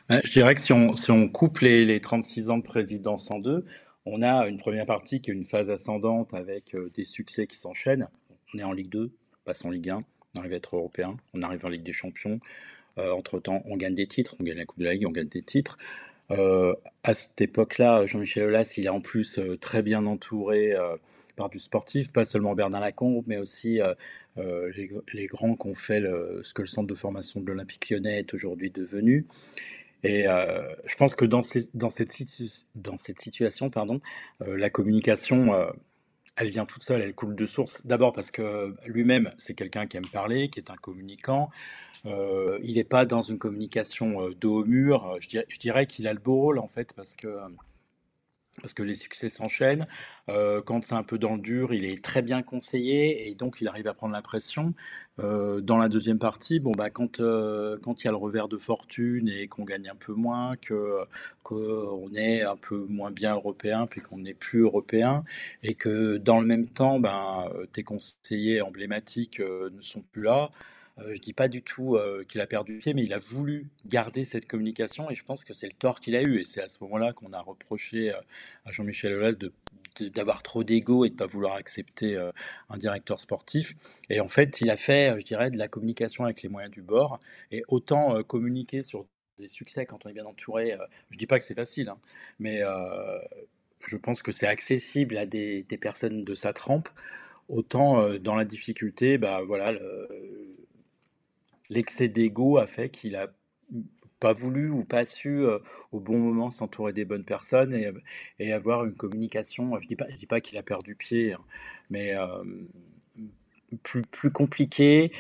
[0.10, 3.64] Je dirais que si on, on coupe les, les 36 ans de présidence en deux,
[4.06, 8.10] on a une première partie qui est une phase ascendante avec des succès qui s'enchaînent.
[8.54, 9.10] On est en Ligue 2,
[9.46, 10.04] passe en Ligue 1,
[10.36, 12.42] on arrive à être européen, on arrive en Ligue des Champions.
[12.98, 15.44] Entre-temps, on gagne des titres, on gagne la Coupe de la Ligue, on gagne des
[15.44, 15.78] titres.
[16.32, 20.96] Euh, à cette époque-là, Jean-Michel Aulas, il est en plus euh, très bien entouré euh,
[21.36, 23.80] par du sportif, pas seulement Bernard Lacombe, mais aussi
[24.38, 28.20] les, les, grands qui ont fait ce que le centre de formation de l'Olympique lyonnais
[28.20, 29.26] est aujourd'hui devenu.
[30.04, 34.02] Et je pense que dans, cette, dans cette situation, pardon,
[34.40, 35.54] la communication
[36.38, 37.86] elle vient toute seule, elle coule de source.
[37.86, 41.50] D'abord parce que lui-même, c'est quelqu'un qui aime parler, qui est un communicant.
[42.06, 45.18] Euh, il n'est pas dans une communication euh, dos au mur.
[45.20, 47.28] Je dirais, je dirais qu'il a le beau rôle en fait parce que
[48.60, 49.88] parce que les succès s'enchaînent.
[50.30, 53.58] Euh, quand c'est un peu dans le dur, il est très bien conseillé et donc
[53.62, 54.74] il arrive à prendre la pression.
[55.20, 58.48] Euh, dans la deuxième partie, bon bah quand euh, quand il y a le revers
[58.48, 60.98] de fortune et qu'on gagne un peu moins, que
[61.44, 65.24] qu'on est un peu moins bien européen puis qu'on n'est plus européen
[65.64, 70.50] et que dans le même temps, ben tes conseillers emblématiques ne sont plus là.
[71.00, 73.68] Euh, je dis pas du tout euh, qu'il a perdu pied, mais il a voulu
[73.86, 76.40] garder cette communication et je pense que c'est le tort qu'il a eu.
[76.40, 78.20] Et c'est à ce moment-là qu'on a reproché euh,
[78.66, 79.34] à Jean-Michel Aulas
[80.00, 82.18] d'avoir trop d'ego et de pas vouloir accepter
[82.70, 83.76] un directeur sportif.
[84.10, 86.82] Et en fait, il a fait, je dirais, de la communication avec les moyens du
[86.82, 87.20] bord.
[87.52, 89.06] Et autant communiquer sur
[89.38, 90.78] des succès quand on est bien entouré,
[91.10, 91.98] je dis pas que c'est facile, hein,
[92.40, 92.62] mais
[93.86, 96.88] je pense que c'est accessible à des, personnes de sa trempe.
[97.50, 99.74] Autant dans la difficulté, bah voilà,
[101.72, 103.28] l'excès d'ego a fait qu'il a
[104.20, 105.58] pas voulu ou pas su euh,
[105.92, 107.92] au bon moment s'entourer des bonnes personnes et,
[108.40, 109.80] et, avoir une communication.
[109.80, 111.42] Je dis pas, je dis pas qu'il a perdu pied, hein,
[111.90, 112.44] mais euh,
[113.84, 115.12] plus plus compliquée,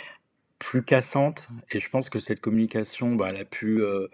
[0.59, 1.49] plus cassante.
[1.71, 4.07] Et je pense que cette communication, bah, elle a pu euh,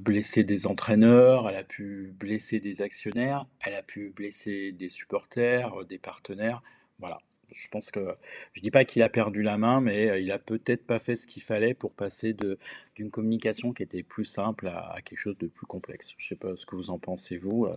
[0.00, 5.84] blesser des entraîneurs, elle a pu blesser des actionnaires, elle a pu blesser des supporters,
[5.84, 6.62] des partenaires.
[7.00, 7.18] Voilà
[7.50, 8.16] je pense que
[8.52, 11.16] je dis pas qu'il a perdu la main, mais euh, il a peut-être pas fait
[11.16, 12.58] ce qu'il fallait pour passer de
[12.96, 16.14] d'une communication qui était plus simple à, quelque chose de plus complexe.
[16.16, 17.76] Je sais pas ce que vous en pensez vous, euh,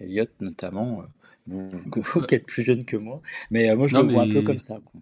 [0.00, 1.04] Elliot notamment, euh,
[1.46, 1.68] vous,
[2.02, 3.20] vous, qui êtes plus jeune que moi,
[3.50, 4.80] mais moi je le vois un peu comme ça.
[4.84, 5.00] Quoi.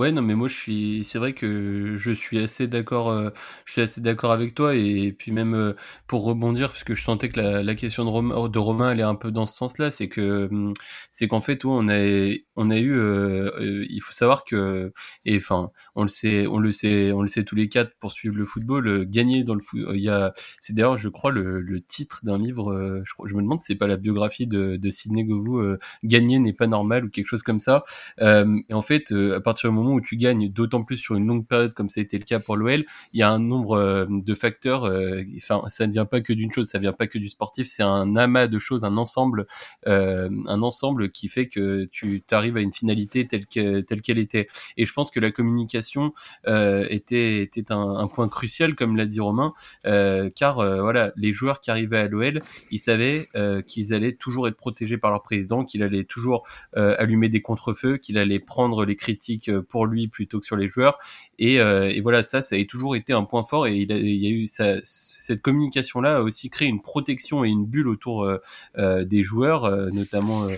[0.00, 3.28] Ouais, non, mais moi je suis, c'est vrai que je suis assez d'accord, euh,
[3.66, 5.74] je suis assez d'accord avec toi et puis même euh,
[6.06, 9.14] pour rebondir parce que je sentais que la, question de Romain, de elle est un
[9.14, 10.72] peu dans ce sens-là, c'est que hum,
[11.12, 14.90] c'est qu'en fait, on a, on a eu, euh, il faut savoir que,
[15.26, 18.12] et enfin, on le sait, on le sait, on le sait tous les quatre pour
[18.12, 21.62] suivre le football, gagner dans le foot, il y a, c'est d'ailleurs, je crois le,
[21.86, 25.24] titre d'un livre, je, je, me demande si c'est pas la biographie de, de Sidney
[25.24, 25.62] Govou,
[26.04, 27.84] gagner n'est pas normal ou quelque chose comme ça.
[28.18, 31.46] et en fait, à partir du moment où tu gagnes, d'autant plus sur une longue
[31.46, 34.06] période comme ça a été le cas pour l'OL, il y a un nombre euh,
[34.08, 34.84] de facteurs.
[34.84, 37.66] Euh, enfin, ça ne vient pas que d'une chose, ça vient pas que du sportif,
[37.66, 39.46] c'est un amas de choses, un ensemble,
[39.86, 44.18] euh, un ensemble qui fait que tu arrives à une finalité telle que telle qu'elle
[44.18, 44.48] était.
[44.76, 46.12] Et je pense que la communication
[46.46, 49.52] était un, point crucial, comme l'a dit Romain,
[49.84, 53.28] car voilà, les joueurs qui arrivaient à l'OL, ils savaient
[53.66, 58.18] qu'ils allaient toujours être protégés par leur président, qu'il allait toujours allumer des contre-feux, qu'il
[58.18, 60.98] allait prendre les critiques pour lui plutôt que sur les joueurs.
[61.38, 63.66] Et, euh, et voilà, ça, ça a toujours été un point fort.
[63.66, 67.66] Et il, y a eu ça, cette communication-là a aussi créé une protection et une
[67.66, 68.38] bulle autour euh,
[68.76, 70.48] euh des joueurs, notamment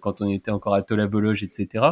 [0.00, 1.84] quand on était encore à Tola Vologe, etc.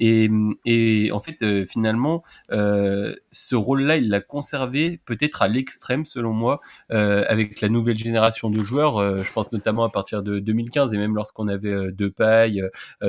[0.00, 0.30] Et,
[0.64, 7.60] et en fait, finalement, ce rôle-là, il l'a conservé peut-être à l'extrême, selon moi, avec
[7.60, 9.22] la nouvelle génération de joueurs.
[9.22, 12.62] je pense notamment à partir de 2015 et même lorsqu'on avait De Paille,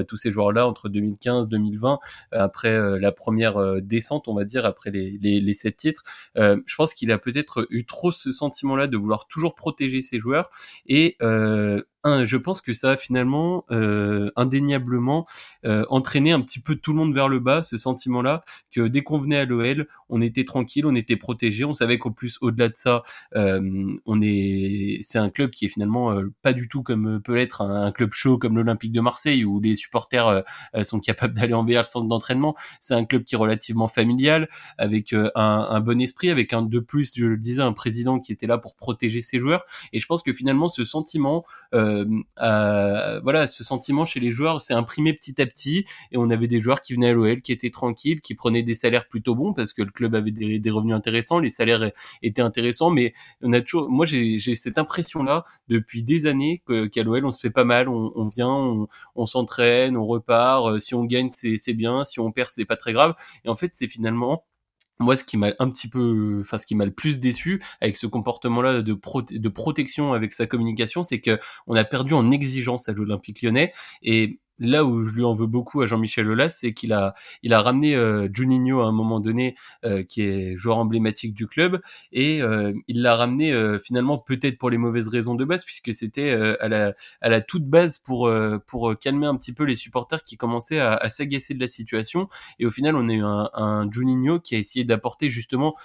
[0.08, 2.00] tous ces joueurs-là entre 2015 2020,
[2.32, 6.03] après la première euh, descente, on va dire, après les sept titres.
[6.38, 10.19] Euh, je pense qu'il a peut-être eu trop ce sentiment-là de vouloir toujours protéger ses
[10.19, 10.49] joueurs
[10.88, 11.17] et
[12.06, 15.26] euh, je pense que ça a finalement euh, indéniablement
[15.65, 19.02] euh, entraîné un petit peu tout le monde vers le bas, ce sentiment-là, que dès
[19.02, 22.70] qu'on venait à l'OL, on était tranquille, on était protégé, on savait qu'au plus au-delà
[22.70, 23.04] de ça,
[23.36, 27.36] euh, on est, c'est un club qui est finalement euh, pas du tout comme peut
[27.36, 30.44] l'être un, club chaud comme l'Olympique de Marseille où les supporters
[30.76, 32.56] euh, sont capables d'aller en le centre d'entraînement.
[32.80, 36.80] C'est un club qui est relativement familial, avec un, un, bon esprit, avec un de
[36.80, 39.65] plus, je le disais, un président qui était là pour protéger ses joueurs.
[39.94, 41.94] Et je pense que finalement, ce sentiment, euh,
[42.38, 45.86] voilà, ce sentiment chez les joueurs s'est imprimé petit à petit.
[46.12, 48.75] Et on avait des joueurs qui venaient à l'OL, qui étaient tranquilles, qui prenaient des
[48.75, 52.89] salaires plutôt bons parce que le club avait des, revenus intéressants, les salaires étaient intéressants.
[52.89, 57.39] Mais on a toujours, moi, j'ai cette impression-là depuis des années qu'à l'OL, on se
[57.39, 60.67] fait pas mal, on, on vient, on, on s'entraîne, on repart.
[60.67, 62.05] Euh, si on gagne, c'est bien.
[62.05, 63.15] Si on perd, c'est pas très grave.
[63.43, 64.45] Et en fait, c'est finalement
[64.99, 67.97] moi, ce qui m'a un petit peu, enfin, ce qui m'a le plus déçu avec
[67.97, 72.88] ce comportement-là de, de protection avec sa communication, c'est que on a perdu en exigence
[72.88, 76.74] à l'Olympique Lyonnais et là où je lui en veux beaucoup à Jean-Michel Aulas, c'est
[76.74, 77.13] qu'il a,
[77.44, 81.48] il a ramené euh, Juninho à un moment donné, euh, qui est joueur emblématique du
[81.48, 85.65] club, et euh, il l'a ramené euh, finalement peut-être pour les mauvaises raisons de base,
[85.65, 88.32] puisque c'était à la, à la toute base pour
[88.65, 92.30] pour calmer un petit peu les supporters qui commençaient à, à s'agacer de la situation.
[92.60, 95.76] Et au final, on a eu un, un Juninho qui a essayé d'apporter justement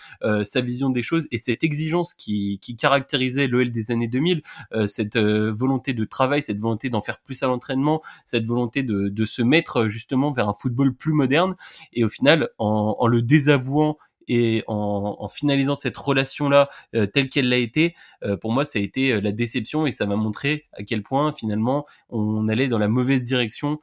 [0.42, 4.42] sa vision des choses et cette exigence qui, qui caractérisait l'OL des années 2000,
[4.86, 9.42] cette volonté de travail, cette volonté d'en faire plus à l'entraînement, cette volonté de, se
[9.42, 11.56] mettre justement vers un football plus moderne.
[11.92, 13.98] Et au final, en le désavouant
[14.32, 18.82] et en, finalisant cette relation-là euh, telle qu'elle l'a été, euh, pour moi, ça a
[18.82, 22.78] été euh, la déception et ça m'a montré à quel point finalement on allait dans
[22.78, 23.80] la mauvaise direction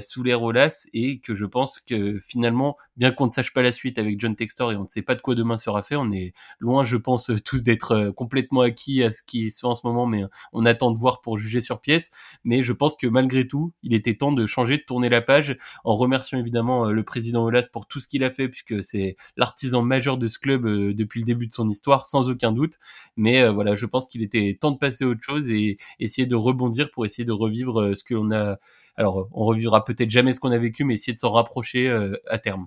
[0.00, 3.72] sous les Rolas et que je pense que finalement, bien qu'on ne sache pas la
[3.72, 6.12] suite avec John Textor et on ne sait pas de quoi demain sera fait, on
[6.12, 9.86] est loin, je pense, tous d'être complètement acquis à ce qui se fait en ce
[9.86, 12.10] moment, mais on attend de voir pour juger sur pièce.
[12.44, 15.56] Mais je pense que malgré tout, il était temps de changer, de tourner la page,
[15.84, 19.82] en remerciant évidemment le président Olas pour tout ce qu'il a fait, puisque c'est l'artisan
[19.88, 22.74] majeur de ce club euh, depuis le début de son histoire, sans aucun doute.
[23.16, 26.26] Mais euh, voilà, je pense qu'il était temps de passer à autre chose et essayer
[26.26, 28.58] de rebondir pour essayer de revivre euh, ce que l'on a.
[28.96, 31.88] Alors, on revivra peut-être jamais ce qu'on a vécu, mais essayer de s'en rapprocher
[32.28, 32.66] à terme.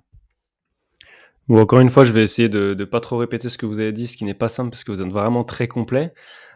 [1.50, 3.82] Bon, encore une fois, je vais essayer de ne pas trop répéter ce que vous
[3.82, 6.14] avez dit, ce qui n'est pas simple parce que vous êtes vraiment très complet.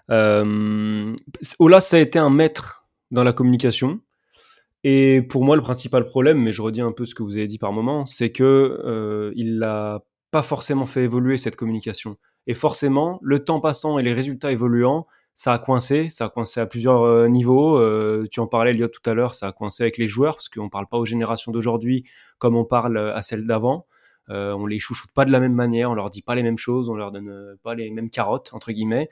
[0.08, 4.00] Ola, ça a été un maître dans la communication.
[4.88, 7.48] Et pour moi, le principal problème, mais je redis un peu ce que vous avez
[7.48, 8.44] dit par moment, c'est que
[8.86, 10.04] euh, il l'a
[10.36, 12.18] pas forcément fait évoluer cette communication.
[12.46, 16.60] Et forcément, le temps passant et les résultats évoluant, ça a coincé, ça a coincé
[16.60, 17.78] à plusieurs euh, niveaux.
[17.78, 20.50] Euh, tu en parlais, Elliot, tout à l'heure, ça a coincé avec les joueurs, parce
[20.50, 22.04] qu'on ne parle pas aux générations d'aujourd'hui
[22.38, 23.86] comme on parle à celles d'avant.
[24.30, 26.58] Euh, on les chouchoute pas de la même manière, on leur dit pas les mêmes
[26.58, 29.08] choses, on leur donne euh, pas les mêmes carottes, entre guillemets.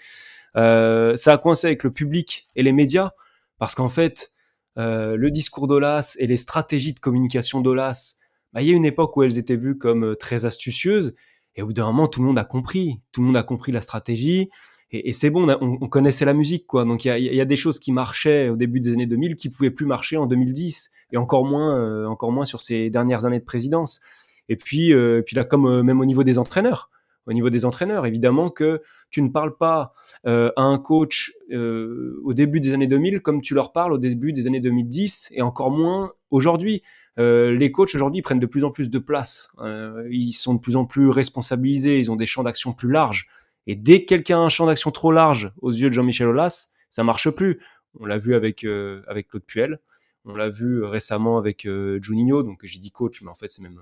[0.56, 3.12] ça a coincé avec le public et les médias,
[3.60, 4.34] parce qu'en fait,
[4.76, 8.18] le discours d'Olas et les stratégies de communication d'Olas
[8.54, 11.16] bah, il y a une époque où elles étaient vues comme euh, très astucieuses,
[11.56, 13.00] et au bout d'un moment, tout le monde a compris.
[13.12, 14.50] Tout le monde a compris la stratégie,
[14.96, 16.86] et, c'est bon, on, connaissait la musique, quoi.
[16.86, 19.72] Donc il y a, des choses qui marchaient au début des années 2000 qui pouvaient
[19.72, 23.44] plus marcher en 2010, et encore moins, euh, encore moins sur ces dernières années de
[23.44, 24.02] présidence.
[24.50, 26.92] Et puis, euh, puis là, comme même au niveau des entraîneurs,
[27.26, 29.94] au niveau des entraîneurs, évidemment que tu ne parles pas
[30.26, 34.46] à un coach au début des années 2000 comme tu leur parles au début des
[34.46, 36.84] années 2010 et encore moins aujourd'hui.
[37.20, 39.52] Euh, les coachs aujourd'hui prennent de plus en plus de place.
[39.60, 42.00] Euh, ils sont de plus en plus responsabilisés.
[42.00, 43.28] Ils ont des champs d'action plus larges.
[43.68, 46.74] Et dès que quelqu'un a un champ d'action trop large aux yeux de Jean-Michel Aulas,
[46.90, 47.62] ça marche plus.
[48.00, 49.80] On l'a vu avec euh, avec Claude Puel.
[50.26, 51.68] On l'a vu récemment avec
[52.02, 52.44] Juninho.
[52.44, 53.80] Donc j'ai dit coach, mais en fait c'est même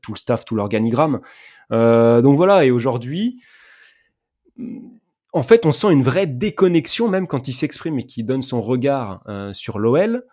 [0.00, 1.20] tout le staff, tout l'organigramme.
[1.70, 2.64] donc voilà.
[2.64, 3.42] Et aujourd'hui,
[5.34, 8.62] en fait, on sent une vraie déconnexion même quand il s'exprime et qu'il donne son
[8.62, 10.24] regard sur l'OL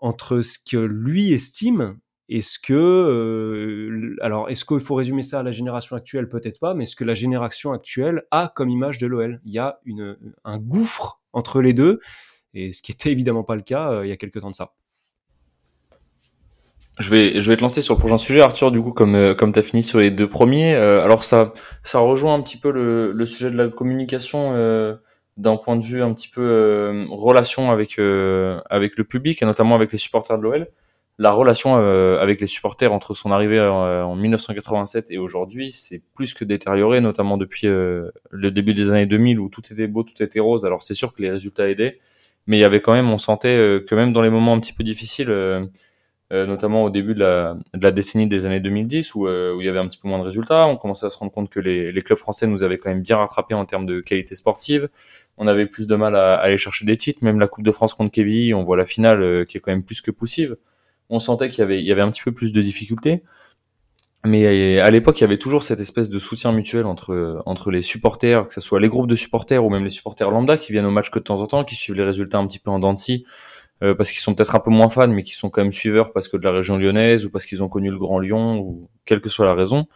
[0.00, 5.40] entre ce que lui estime et ce que euh, alors est-ce qu'il faut résumer ça
[5.40, 6.28] à la génération actuelle?
[6.28, 9.58] Peut-être pas mais ce que la génération actuelle a comme image de l'OL il y
[9.58, 12.00] a une, un gouffre entre les deux
[12.54, 14.56] et ce qui était évidemment pas le cas euh, il y a quelques temps de
[14.56, 14.72] ça.
[16.98, 19.32] Je vais, je vais te lancer sur le prochain sujet, Arthur, du coup, comme, euh,
[19.32, 20.74] comme tu as fini sur les deux premiers.
[20.74, 24.52] alors, ça, ça rejoint un petit peu le sujet de la communication
[25.36, 29.46] d'un point de vue un petit peu euh, relation avec euh, avec le public et
[29.46, 30.68] notamment avec les supporters de l'OL.
[31.18, 36.32] La relation euh, avec les supporters entre son arrivée en 1987 et aujourd'hui, c'est plus
[36.32, 40.40] que détérioré, notamment depuis le début des années 2000 où tout était beau, tout était
[40.40, 40.64] rose.
[40.64, 41.98] Alors c'est sûr que les résultats aidaient,
[42.46, 44.72] mais il y avait quand même, on sentait que même dans les moments un petit
[44.72, 45.30] peu difficiles,
[46.32, 49.60] euh, notamment au début de la, de la, décennie des années 2010 où, euh, où,
[49.60, 50.68] il y avait un petit peu moins de résultats.
[50.68, 53.02] On commençait à se rendre compte que les, les clubs français nous avaient quand même
[53.02, 54.88] bien rattrapé en termes de qualité sportive.
[55.38, 57.94] On avait plus de mal à, aller chercher des titres, même la Coupe de France
[57.94, 60.56] contre Kevin, on voit la finale euh, qui est quand même plus que poussive.
[61.08, 63.24] On sentait qu'il y avait, y avait un petit peu plus de difficultés.
[64.24, 67.80] Mais à l'époque, il y avait toujours cette espèce de soutien mutuel entre, entre les
[67.80, 70.84] supporters, que ce soit les groupes de supporters ou même les supporters lambda qui viennent
[70.84, 72.78] au match que de temps en temps, qui suivent les résultats un petit peu en
[72.78, 72.92] dents
[73.82, 76.12] euh, parce qu'ils sont peut-être un peu moins fans, mais qui sont quand même suiveurs
[76.12, 78.88] parce que de la région lyonnaise ou parce qu'ils ont connu le Grand Lyon ou
[79.04, 79.86] quelle que soit la raison.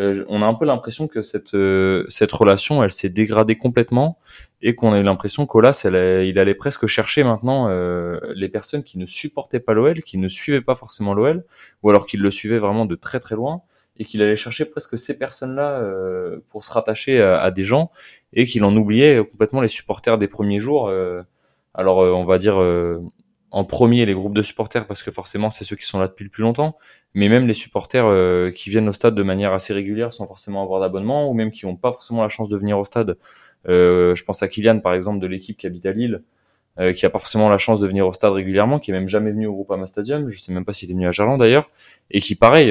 [0.00, 4.18] Euh, on a un peu l'impression que cette euh, cette relation, elle s'est dégradée complètement
[4.62, 8.96] et qu'on a eu l'impression qu'Olas, il allait presque chercher maintenant euh, les personnes qui
[8.96, 11.44] ne supportaient pas l'OL, qui ne suivaient pas forcément l'OL,
[11.82, 13.62] ou alors qu'il le suivaient vraiment de très très loin,
[13.98, 17.90] et qu'il allait chercher presque ces personnes-là euh, pour se rattacher à, à, des gens,
[18.32, 20.90] et qu'il en oubliait complètement les supporters des premiers jours.
[21.74, 22.56] Alors on va dire
[23.52, 26.24] en premier les groupes de supporters parce que forcément c'est ceux qui sont là depuis
[26.24, 26.78] le plus longtemps,
[27.14, 30.62] mais même les supporters euh, qui viennent au stade de manière assez régulière sans forcément
[30.62, 33.18] avoir d'abonnement ou même qui n'ont pas forcément la chance de venir au stade.
[33.68, 36.22] Euh, je pense à Kylian par exemple de l'équipe qui habite à Lille,
[36.80, 39.08] euh, qui a pas forcément la chance de venir au stade régulièrement, qui est même
[39.08, 41.68] jamais venu au Groupama Stadium, je sais même pas s'il est venu à Gerland d'ailleurs,
[42.10, 42.68] et qui pareil,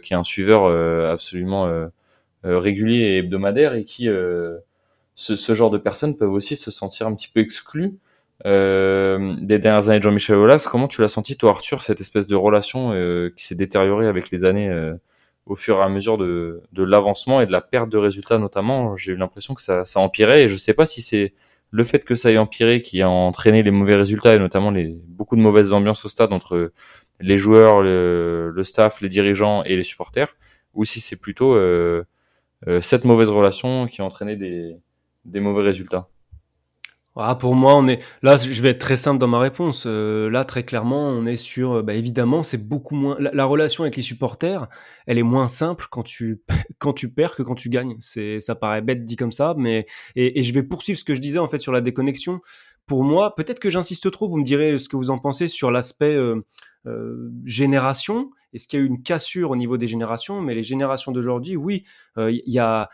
[0.00, 0.64] qui est un suiveur
[1.10, 1.70] absolument
[2.42, 4.06] régulier et hebdomadaire et qui
[5.14, 7.98] ce, ce, genre de personnes peuvent aussi se sentir un petit peu exclus
[8.44, 10.66] euh, des dernières années de Jean-Michel Aulas.
[10.70, 14.30] Comment tu l'as senti, toi, Arthur, cette espèce de relation euh, qui s'est détériorée avec
[14.30, 14.94] les années euh,
[15.46, 18.96] au fur et à mesure de, l'avancement et de la perte de résultats, notamment?
[18.96, 21.34] J'ai eu l'impression que ça, ça empirait et je sais pas si c'est
[21.70, 25.00] le fait que ça ait empiré qui a entraîné les mauvais résultats et notamment les
[25.08, 26.72] beaucoup de mauvaises ambiances au stade entre
[27.20, 30.36] les joueurs, le, le staff, les dirigeants et les supporters,
[30.74, 31.54] ou si c'est plutôt
[32.66, 34.76] euh, cette mauvaise relation qui a entraîné des,
[35.24, 36.08] des mauvais résultats?
[37.14, 38.36] Ah, pour moi, on est là.
[38.38, 39.84] Je vais être très simple dans ma réponse.
[39.86, 41.72] Euh, là, très clairement, on est sur.
[41.72, 43.18] Euh, bah, évidemment, c'est beaucoup moins.
[43.18, 44.66] La, relation avec les supporters,
[45.06, 46.42] elle est moins simple quand tu
[46.78, 47.96] quand tu perds que quand tu gagnes.
[48.00, 49.84] C'est ça paraît bête dit comme ça, mais
[50.16, 52.40] et, je vais poursuivre ce que je disais en fait sur la déconnexion.
[52.86, 54.26] Pour moi, peut-être que j'insiste trop.
[54.26, 56.40] Vous me direz ce que vous en pensez sur l'aspect euh,
[56.86, 58.30] euh génération.
[58.54, 60.40] Est-ce qu'il y a eu une cassure au niveau des générations?
[60.40, 61.84] Mais les générations d'aujourd'hui, oui,
[62.16, 62.88] il y a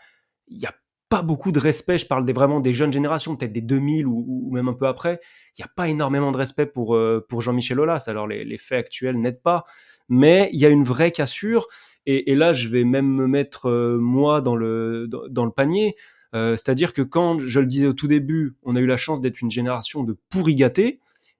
[0.49, 0.73] il y a
[1.09, 1.97] pas beaucoup de respect.
[1.97, 4.87] Je parle des, vraiment des jeunes générations, peut-être des 2000 ou, ou, même un peu
[4.87, 5.19] après.
[5.57, 8.05] Il n'y a pas énormément de respect pour, euh, pour Jean-Michel Aulas.
[8.07, 9.65] Alors, les, faits actuels n'aident pas.
[10.07, 11.67] Mais il y a une vraie cassure.
[12.05, 15.95] Et, là, je vais même me mettre, euh, moi, dans le, dans le panier.
[16.33, 19.21] Euh, C'est-à-dire que quand, je le disais au tout début, on a eu la chance
[19.21, 20.99] d'être une génération de pourri gâtés,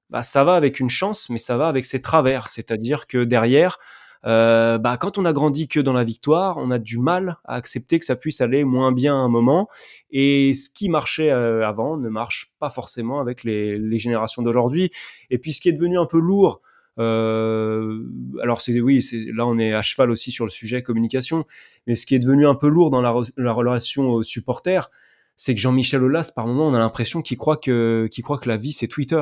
[0.10, 2.50] bah, ça va avec une chance, mais ça va avec ses travers.
[2.50, 3.80] C'est-à-dire que derrière,
[4.26, 7.56] euh, bah, quand on a grandi que dans la victoire, on a du mal à
[7.56, 9.70] accepter que ça puisse aller moins bien à un moment.
[10.12, 14.92] Et ce qui marchait euh, avant ne marche pas forcément avec les, générations d'aujourd'hui.
[15.30, 16.62] Et puis ce qui est devenu un peu lourd,
[16.98, 18.04] euh,
[18.42, 21.46] alors c'est oui, là on est à cheval aussi sur le sujet communication,
[21.88, 24.90] mais ce qui est devenu un peu lourd dans la, la relation aux supporters,
[25.38, 28.10] c'est que Jean-Michel Aulas par moment on a l'impression qu'il croit que
[28.46, 29.22] la vie c'est Twitter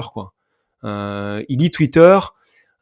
[0.84, 2.18] il lit Twitter,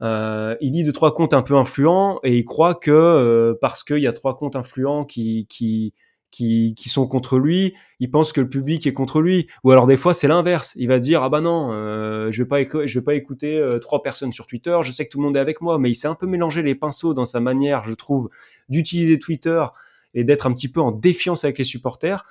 [0.01, 3.83] euh, il lit deux trois comptes un peu influents et il croit que euh, parce
[3.83, 5.93] qu'il y a trois comptes influents qui, qui
[6.35, 9.47] qui, qui sont contre lui, il pense que le public est contre lui.
[9.63, 10.73] Ou alors des fois c'est l'inverse.
[10.75, 13.79] Il va dire ah bah non, euh, je vais pas je vais pas écouter euh,
[13.79, 14.77] trois personnes sur Twitter.
[14.81, 16.61] Je sais que tout le monde est avec moi, mais il s'est un peu mélangé
[16.61, 18.29] les pinceaux dans sa manière, je trouve,
[18.67, 19.63] d'utiliser Twitter
[20.13, 22.25] et d'être un petit peu en défiance avec les supporters.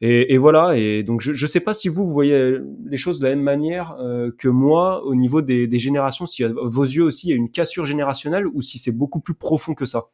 [0.00, 0.76] Et, et, voilà.
[0.76, 3.44] Et donc, je ne sais pas si vous, vous voyez les choses de la même
[3.44, 7.30] manière euh, que moi au niveau des, des, générations, si à vos yeux aussi il
[7.30, 10.10] y a une cassure générationnelle ou si c'est beaucoup plus profond que ça.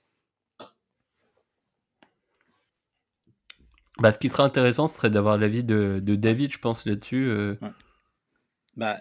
[4.00, 7.26] Bah, ce qui serait intéressant, ce serait d'avoir l'avis de, de, David, je pense, là-dessus.
[7.28, 7.56] Euh...
[7.62, 7.68] Ouais.
[8.76, 8.98] Bah,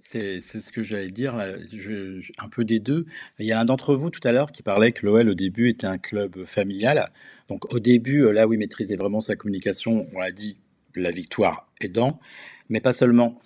[0.00, 3.06] c'est ce que j'allais dire, un peu des deux.
[3.38, 5.70] Il y a un d'entre vous tout à l'heure qui parlait que l'OL au début
[5.70, 7.10] était un club familial.
[7.48, 10.58] Donc au début, là où il maîtrisait vraiment sa communication, on l'a dit,
[10.94, 12.20] la victoire aidant,
[12.68, 13.38] mais pas seulement.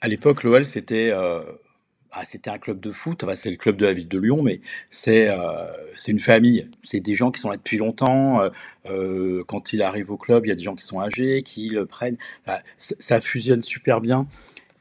[0.00, 1.42] À l'époque, l'OL c'était euh,
[2.12, 4.60] ah, c'était un club de foot, c'est le club de la ville de Lyon, mais
[4.90, 5.66] c'est euh,
[6.08, 6.70] une famille.
[6.82, 8.40] C'est des gens qui sont là depuis longtemps.
[8.40, 8.50] Euh,
[8.86, 11.68] euh quand il arrive au club, il y a des gens qui sont âgés, qui
[11.68, 12.16] le prennent.
[12.78, 14.26] Ça fusionne super bien.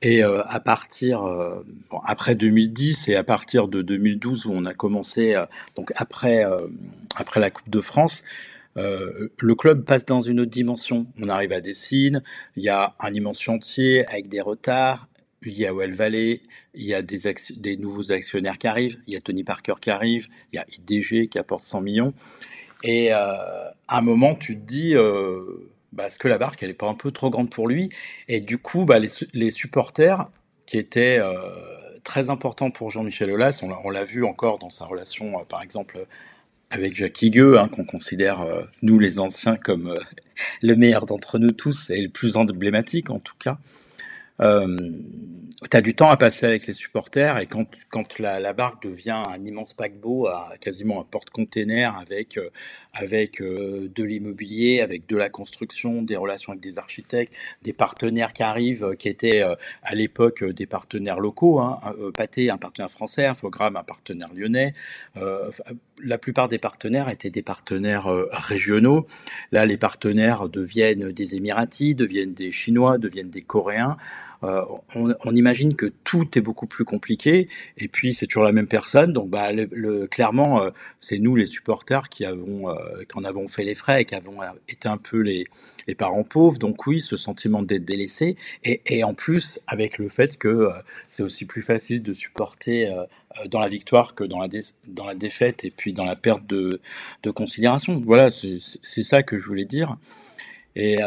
[0.05, 1.65] Et euh, à partir euh,
[2.03, 6.43] après 2010 et à partir de 2012 où on a commencé euh, donc après
[7.15, 8.23] après la Coupe de France,
[8.75, 11.07] le club passe dans une autre dimension.
[11.19, 12.21] On arrive à Dessine,
[12.55, 15.07] il y a un immense chantier avec des retards.
[15.41, 16.41] Il y a Well Valley,
[16.75, 19.89] il y a des, des nouveaux actionnaires qui arrivent, il y a Tony Parker qui
[19.89, 22.13] arrive, il y a IDG qui apporte 100 millions.
[22.83, 24.93] Et à un moment, tu te dis,
[25.99, 27.89] est-ce que la barque elle est pas un peu trop grande pour lui
[28.27, 30.29] Et du coup, bah, les, les supporters
[30.65, 31.33] qui étaient euh,
[32.03, 33.63] très important pour Jean-Michel Aulas.
[33.63, 36.05] On l'a vu encore dans sa relation, par exemple,
[36.71, 38.45] avec Jacques Higueux, hein, qu'on considère,
[38.81, 39.97] nous les anciens, comme
[40.61, 43.57] le meilleur d'entre nous tous et le plus emblématique en tout cas.
[44.41, 44.91] Euh,
[45.71, 49.23] tu as du temps à passer avec les supporters et quand, quand la, barque devient
[49.27, 50.27] un immense paquebot,
[50.59, 52.49] quasiment un porte-container avec, euh,
[52.95, 58.33] avec euh, de l'immobilier, avec de la construction, des relations avec des architectes, des partenaires
[58.33, 59.43] qui arrivent, euh, qui étaient
[59.83, 64.73] à l'époque des partenaires locaux, hein, un partenaire français, Infogrames, un partenaire lyonnais.
[66.03, 69.05] la plupart des partenaires étaient des partenaires régionaux.
[69.51, 73.97] Là, les partenaires deviennent des Émiratis, deviennent des Chinois, deviennent des Coréens.
[74.45, 74.63] Euh,
[74.95, 79.11] on, imagine que tout est beaucoup plus compliqué et puis c'est toujours la même personne.
[79.11, 80.69] Donc bah, le, clairement, euh,
[81.01, 82.75] c'est nous les supporters qui avons, euh,
[83.09, 84.37] qui en avons fait les frais et qui avons
[84.69, 85.45] été un peu les,
[85.97, 86.57] parents pauvres.
[86.59, 90.69] Donc oui, ce sentiment d'être délaissé et, en plus avec le fait que
[91.09, 92.89] c'est aussi plus facile de supporter
[93.47, 94.47] dans la victoire que dans la,
[94.87, 96.81] dans la défaite et puis dans la perte de,
[97.23, 98.01] de considération.
[98.05, 99.97] Voilà, c'est ça que je voulais dire.
[100.75, 100.97] Et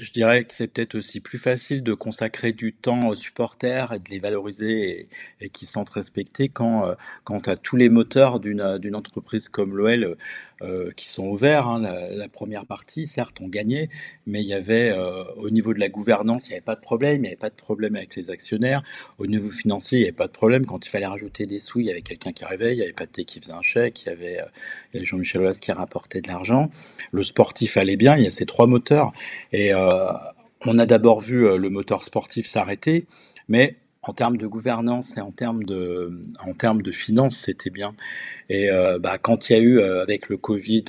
[0.00, 3.98] je dirais que c'est peut-être aussi plus facile de consacrer du temps aux supporters et
[3.98, 5.08] de les valoriser
[5.40, 6.94] et, qu'ils sentent respectés quand, euh,
[7.24, 10.16] quand as tous les moteurs d'une, d'une entreprise comme l'OL
[10.62, 11.66] euh, qui sont ouverts.
[11.66, 11.80] Hein.
[11.80, 13.90] La, la, première partie, certes, ont gagné,
[14.26, 16.80] mais il y avait, euh, au niveau de la gouvernance, il n'y avait pas de
[16.80, 18.82] problème, il n'y avait pas de problème avec les actionnaires.
[19.18, 20.66] Au niveau financier, il n'y avait pas de problème.
[20.66, 22.92] Quand il fallait rajouter des sous, il y avait quelqu'un qui arrivait, il n'y avait
[22.92, 24.38] pas de qui faisait un chèque, il y avait,
[24.94, 26.70] Jean-Michel Aulas qui rapportait de l'argent.
[27.12, 29.12] Le sportif allait bien, il y a ces trois moteurs.
[29.52, 30.12] Et euh,
[30.66, 33.06] on a d'abord vu euh, le moteur sportif s'arrêter,
[33.48, 37.94] mais en termes de gouvernance et en termes de, en termes de finances, c'était bien.
[38.48, 40.84] Et euh, bah, quand il y a eu avec le Covid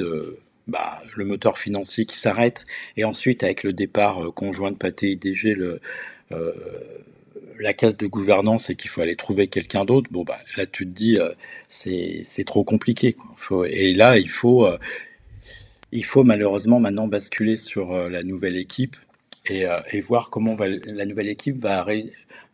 [0.68, 2.66] bah, le moteur financier qui s'arrête,
[2.96, 5.80] et ensuite avec le départ conjoint de Pathé IDG, le,
[7.60, 10.86] la case de gouvernance et qu'il faut aller trouver quelqu'un d'autre, bon bah là tu
[10.86, 11.18] te dis
[11.68, 13.14] c'est c'est trop compliqué.
[13.14, 13.68] Quoi.
[13.70, 14.68] et là il faut
[15.92, 18.96] il faut malheureusement maintenant basculer sur euh, la nouvelle équipe
[19.46, 21.86] et, euh, et voir comment la nouvelle équipe va,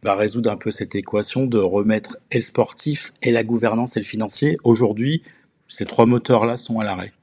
[0.03, 3.99] va résoudre un peu cette équation de remettre et le sportif et la gouvernance et
[3.99, 4.55] le financier.
[4.63, 5.23] Aujourd'hui,
[5.67, 7.13] ces trois moteurs-là sont à l'arrêt.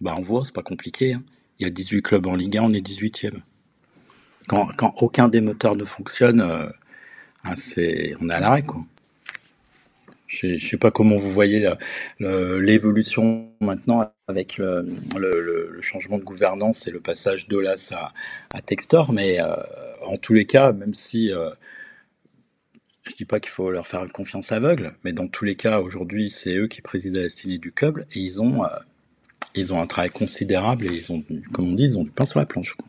[0.00, 1.14] Bah, on voit, c'est pas compliqué.
[1.14, 1.22] Hein.
[1.58, 3.40] Il y a 18 clubs en Ligue 1, on est 18e.
[4.48, 6.68] Quand, quand aucun des moteurs ne fonctionne, euh,
[7.44, 7.54] hein,
[8.20, 8.84] on est à l'arrêt, quoi.
[10.26, 11.68] Je ne sais pas comment vous voyez
[12.20, 14.86] l'évolution maintenant avec le,
[15.80, 18.12] changement de gouvernance et le passage d'Olas à,
[18.56, 19.56] à, Textor, mais euh,
[20.06, 21.50] en tous les cas, même si euh,
[23.02, 25.80] je dis pas qu'il faut leur faire une confiance aveugle, mais dans tous les cas,
[25.80, 28.62] aujourd'hui, c'est eux qui président la destinée du club et ils ont,
[29.54, 31.22] ils ont un travail considérable et ils ont,
[31.52, 32.74] comme on dit, ils ont du pain sur la planche.
[32.74, 32.88] Quoi.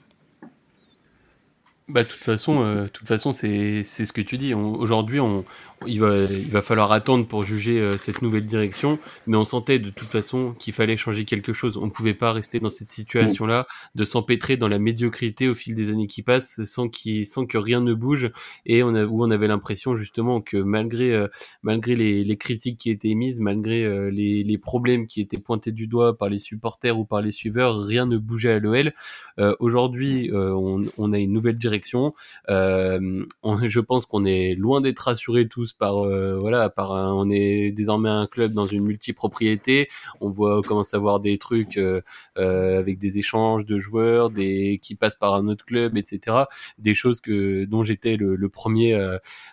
[1.88, 4.54] Bah, toute façon, euh, façon, c'est ce que tu dis.
[4.54, 5.46] Aujourd'hui, on,
[5.86, 9.80] il va il va falloir attendre pour juger euh, cette nouvelle direction, mais on sentait
[9.80, 11.78] de toute façon qu'il fallait changer quelque chose.
[11.78, 15.76] On ne pouvait pas rester dans cette situation-là, de s'empêtrer dans la médiocrité au fil
[15.76, 18.32] des années qui passent, sans qu'il sans que rien ne bouge,
[18.66, 21.28] et on a, où on avait l'impression justement que malgré euh,
[21.64, 25.88] malgré les, les critiques qui étaient émises, malgré les les problèmes qui étaient pointés du
[25.88, 28.94] doigt par les supporters ou par les suiveurs, rien ne bougeait à l'OL.
[29.60, 32.14] Aujourd'hui, on, on a une nouvelle direction
[32.50, 33.26] euh,
[33.68, 38.10] je pense qu'on est loin d'être rassurés tous par euh, voilà, par on est désormais
[38.10, 39.90] un club dans une multipropriété.
[40.20, 42.02] On voit commence à voir des trucs euh,
[42.36, 46.38] avec des échanges de joueurs, des qui passent par un autre club, etc.
[46.78, 48.94] Des choses que dont j'étais le, premier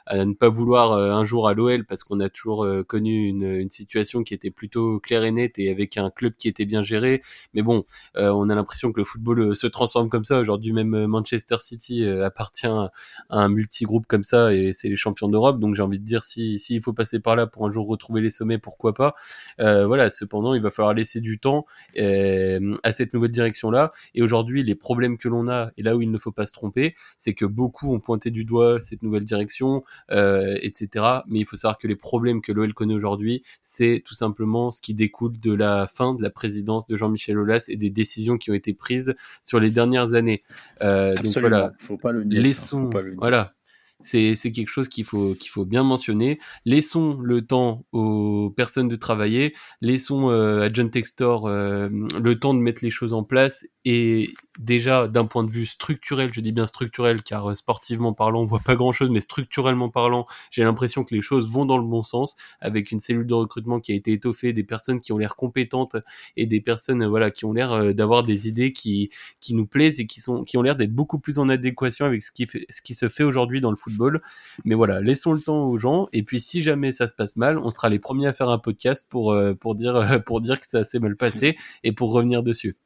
[0.07, 3.71] à ne pas vouloir un jour à l'OL parce qu'on a toujours connu une, une,
[3.71, 7.23] situation qui était plutôt claire et nette et avec un club qui était bien géré.
[7.55, 7.85] Mais bon,
[8.16, 10.39] on a l'impression que le football se transforme comme ça.
[10.41, 12.91] Aujourd'hui, même Manchester City euh, appartient à
[13.31, 15.59] un multigroupe comme ça et c'est les champions d'Europe.
[15.59, 18.31] Donc j'ai envie dire si s'il faut passer par là pour un jour retrouver les
[18.31, 19.15] sommets, pourquoi pas.
[19.61, 20.11] Euh, voilà.
[20.11, 21.67] Cependant, il va falloir laisser du temps
[21.99, 23.93] euh, à cette nouvelle direction là.
[24.15, 26.53] Et aujourd'hui, les problèmes que l'on a et là où il ne faut pas se
[26.53, 31.05] tromper, c'est que beaucoup ont pointé du doigt cette nouvelle direction, etc.
[31.29, 34.81] Mais il faut savoir que les problèmes que l'OL connaît aujourd'hui, c'est tout simplement ce
[34.81, 38.51] qui découle de la fin de la présidence de Jean-Michel Aulas et des décisions qui
[38.51, 40.43] ont été prises sur les dernières années.
[40.81, 43.55] donc voilà, faut pas le Laissons, voilà,
[44.01, 46.39] c'est quelque chose qu'il faut qu'il faut bien mentionner.
[46.65, 51.89] Laissons le temps aux personnes de travailler, laissons euh, à John Textor euh,
[52.21, 56.30] le temps de mettre les choses en place et déjà d'un point de vue structurel,
[56.34, 59.89] je dis bien structurel car euh, sportivement parlant on voit pas grand chose, mais structurellement
[59.89, 63.32] parlant j'ai l'impression que les choses vont dans le bon sens avec une cellule de
[63.32, 65.97] recrutement qui a été étoffée, des personnes qui ont l'air compétentes
[66.36, 69.09] et des personnes voilà qui ont l'air euh, d'avoir des idées qui
[69.41, 72.22] qui nous plaisent et qui sont qui ont l'air d'être beaucoup plus en adéquation avec
[72.22, 74.20] ce qui fait, ce qui se fait aujourd'hui dans le football.
[74.66, 77.57] Mais voilà, laissons le temps aux gens et puis si jamais ça se passe mal,
[77.57, 80.66] on sera les premiers à faire un podcast pour euh, pour dire pour dire que
[80.66, 82.76] ça s'est mal passé et pour revenir dessus.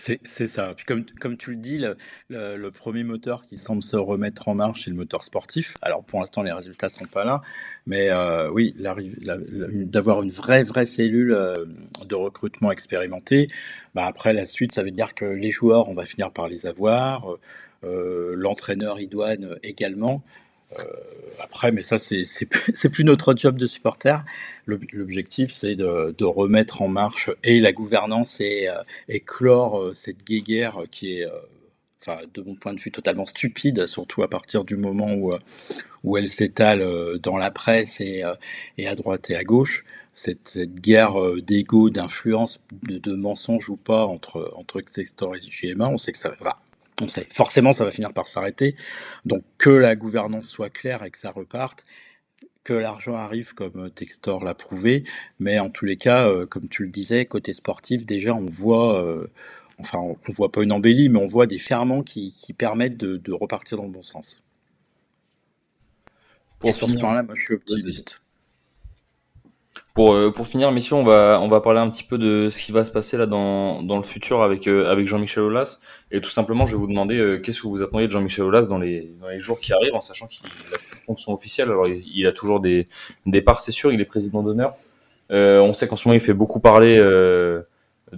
[0.00, 0.72] C'est ça.
[0.74, 1.78] Puis comme, tu le dis,
[2.28, 5.76] le, premier moteur qui semble se remettre en marche, c'est le moteur sportif.
[5.82, 7.42] Alors pour l'instant, les résultats sont pas là,
[7.86, 8.74] mais euh, oui,
[9.84, 11.66] d'avoir une vraie vraie cellule euh,
[12.08, 13.48] de recrutement expérimentée.
[13.94, 16.66] Bah après la suite, ça veut dire que les joueurs, on va finir par les
[16.66, 17.36] avoir.
[17.84, 20.22] Euh, L'entraîneur idoine également.
[20.78, 20.84] Euh,
[21.38, 24.24] après, mais ça, c'est plus notre job de supporter.
[24.66, 30.24] L'objectif, c'est de, remettre en marche et la gouvernance et, euh, et clore euh, cette
[30.24, 31.26] guéguerre qui est,
[32.00, 35.32] enfin, de mon point de vue, totalement stupide, surtout à partir du moment où,
[36.04, 39.84] où elle s'étale dans la presse et, à droite et à gauche.
[40.14, 45.98] Cette, guerre d'ego, d'influence, de, de mensonges ou pas entre, entre Textor et GMA, on
[45.98, 46.60] sait que ça va
[47.00, 48.76] on sait, forcément, ça va finir par s'arrêter.
[49.24, 51.84] Donc, que la gouvernance soit claire et que ça reparte,
[52.64, 55.02] que l'argent arrive comme euh, Textor l'a prouvé,
[55.38, 59.02] mais en tous les cas, euh, comme tu le disais, côté sportif, déjà, on voit,
[59.02, 59.26] euh,
[59.78, 63.78] enfin, on, voit pas une embellie, mais on voit des ferments qui, permettent de, repartir
[63.78, 64.44] dans le bon sens.
[66.64, 68.20] et sur ce plan-là, moi, je suis optimiste.
[70.00, 72.62] Pour, euh, pour finir, mission, on va, on va parler un petit peu de ce
[72.62, 75.78] qui va se passer là dans, dans le futur avec, euh, avec Jean-Michel Aulas.
[76.10, 78.66] Et tout simplement, je vais vous demander euh, qu'est-ce que vous attendez de Jean-Michel Aulas
[78.66, 80.50] dans les, dans les jours qui arrivent, en sachant qu'il a
[80.94, 81.68] une fonction officielle.
[81.68, 82.86] Alors, il, a toujours des,
[83.26, 84.72] des parts, c'est sûr, il est président d'honneur.
[85.28, 87.66] on sait qu'en ce moment, il fait beaucoup parler de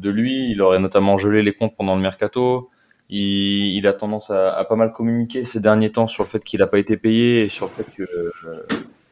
[0.09, 0.53] lui.
[0.53, 2.71] Il aurait notamment gelé les comptes pendant le mercato.
[3.09, 6.45] Il, il a tendance à, à, pas mal communiquer ces derniers temps sur le fait
[6.45, 8.33] qu'il n'a pas été payé et sur le fait que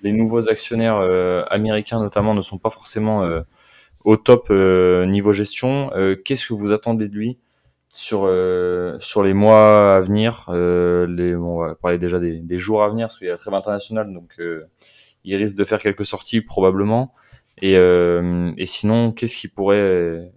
[0.02, 3.42] les nouveaux actionnaires euh, américains notamment ne sont pas forcément euh,
[4.04, 5.90] au top euh, niveau gestion.
[6.24, 7.38] Qu'est-ce que vous attendez de lui
[7.92, 8.20] sur
[9.00, 13.08] sur les mois à venir les, On va parler déjà des, des jours à venir
[13.08, 14.38] parce qu'il y a la trêve internationale, donc
[15.24, 17.12] il risque de faire quelques sorties probablement.
[17.60, 20.32] Et, et sinon, qu'est-ce qu'il pourrait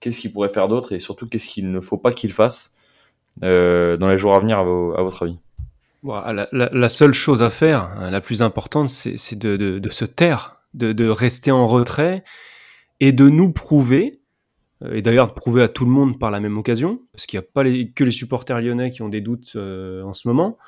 [0.00, 0.92] qu'est-ce qu'il pourrait faire d'autre?
[0.92, 2.74] Et surtout qu'est-ce qu'il ne faut pas qu'il fasse
[3.40, 5.38] dans les jours à venir à votre avis?
[6.04, 11.50] La, seule chose à faire, hein, la plus importante, c'est de, se taire, de, rester
[11.50, 12.24] en retrait
[13.00, 14.20] et de nous prouver,
[14.82, 17.38] euh, et d'ailleurs de prouver à tout le monde par la même occasion, parce qu'il
[17.38, 20.58] n'y a pas que les supporters lyonnais qui ont des doutes euh, en ce moment,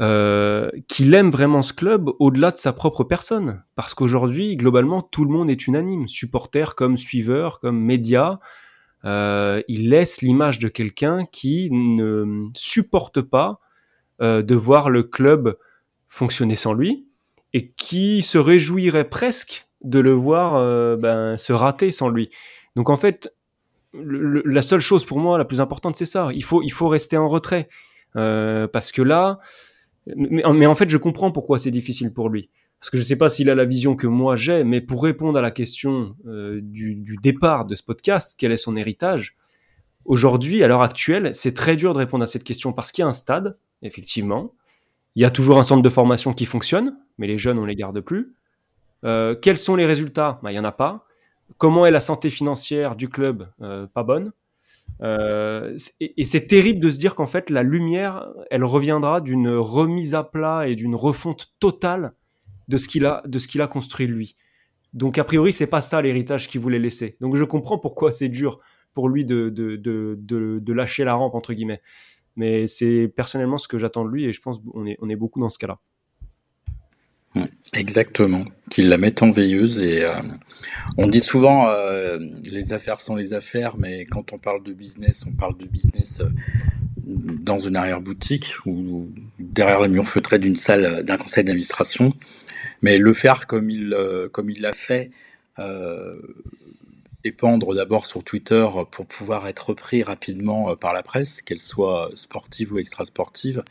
[0.00, 3.64] euh, qu'il aime vraiment ce club au-delà de sa propre personne.
[3.74, 8.38] Parce qu'aujourd'hui, globalement, tout le monde est unanime, supporter comme suiveur, comme média.
[9.04, 13.60] il laisse l'image de quelqu'un qui ne supporte pas
[14.20, 15.56] euh, de voir le club
[16.08, 17.06] fonctionner sans lui
[17.52, 22.28] et qui se réjouirait presque de le voir euh, ben, se rater sans lui.
[22.74, 23.32] Donc en fait,
[23.94, 26.30] la seule chose pour moi la plus importante, c'est ça.
[26.34, 27.68] Il faut, il faut rester en retrait.
[28.16, 29.38] Euh, parce que là,
[30.16, 32.50] mais, en fait, je comprends pourquoi c'est difficile pour lui.
[32.80, 35.04] Parce que je ne sais pas s'il a la vision que moi j'ai, mais pour
[35.04, 39.36] répondre à la question du, du, départ de ce podcast, quel est son héritage
[40.04, 43.04] Aujourd'hui, à l'heure actuelle, c'est très dur de répondre à cette question parce qu'il y
[43.04, 44.52] a un stade, effectivement.
[45.14, 47.74] Il y a toujours un centre de formation qui fonctionne, mais les jeunes, on les
[47.74, 48.34] garde plus.
[49.04, 50.40] Euh, quels sont les résultats?
[50.42, 51.06] Bah, Il n'y en a pas.
[51.56, 53.48] Comment est la santé financière du club?
[53.62, 54.32] Euh, Pas bonne.
[55.02, 60.14] Euh, et, c'est terrible de se dire qu'en fait, la lumière, elle reviendra d'une remise
[60.14, 62.14] à plat et d'une refonte totale
[62.68, 64.34] de ce qu'il a, a construit lui.
[64.94, 67.16] Donc, a priori, c'est pas ça l'héritage qu'il voulait laisser.
[67.20, 68.58] Donc, je comprends pourquoi c'est dur
[68.94, 71.80] pour lui de, de, de, de, lâcher la rampe, entre guillemets.
[72.38, 75.16] Mais c'est personnellement ce que j'attends de lui et je pense qu'on est, on est
[75.16, 75.78] beaucoup dans ce cas-là.
[77.74, 80.14] Exactement, qu'il la mette en veilleuse et euh,
[80.96, 82.18] on dit souvent euh,
[82.50, 86.20] les affaires sont les affaires, mais quand on parle de business, on parle de business
[86.20, 86.30] euh,
[87.06, 92.14] dans une arrière-boutique ou derrière le mur feutré d'une salle d'un conseil d'administration.
[92.80, 93.94] Mais le faire comme il
[94.32, 95.10] comme il l'a fait,
[97.24, 102.10] épandre d'abord sur Twitter pour pouvoir être repris rapidement euh, par la presse, qu'elle soit
[102.14, 103.64] sportive ou extra-sportive.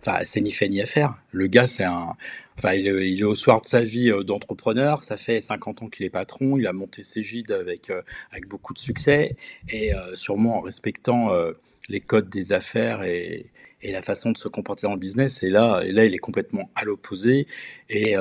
[0.00, 1.18] Enfin, c'est ni fait ni à faire.
[1.32, 2.14] Le gars, c'est un,
[2.58, 5.02] enfin, il est, au soir de sa vie euh, d'entrepreneur.
[5.02, 6.56] Ça fait 50 ans qu'il est patron.
[6.56, 9.36] Il a monté ses gides avec, euh, avec beaucoup de succès
[9.68, 11.30] et sûrement en respectant
[11.88, 13.46] les codes des affaires et,
[13.80, 15.42] et la façon de se comporter dans le business.
[15.42, 17.46] Et là, et là, il est complètement à l'opposé
[17.88, 18.14] et,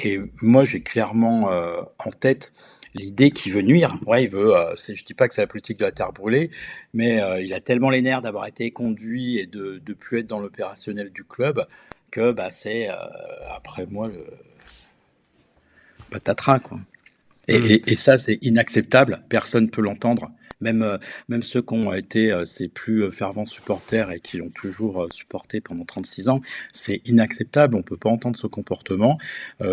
[0.00, 1.50] et, moi, j'ai clairement
[1.98, 2.52] en tête
[2.94, 3.98] l'idée qu'il veut nuire.
[4.06, 4.56] Ouais, il veut.
[4.56, 6.50] Euh, je dis pas que c'est la politique de la terre brûlée,
[6.94, 10.26] mais euh, il a tellement les nerfs d'avoir été conduit et de ne plus être
[10.26, 11.64] dans l'opérationnel du club
[12.10, 12.88] que bah, c'est
[13.50, 14.24] après moi le
[16.10, 16.78] patatras quoi.
[17.48, 17.64] Et, mmh.
[17.66, 19.22] et, et ça, c'est inacceptable.
[19.28, 20.30] Personne peut l'entendre.
[20.60, 20.98] Même, euh,
[21.28, 25.06] même ceux qui ont été euh, ses plus euh, fervents supporters et qui l'ont toujours
[25.12, 26.40] supporté pendant 36 ans,
[26.72, 27.76] c'est inacceptable.
[27.76, 29.18] On peut pas entendre ce comportement.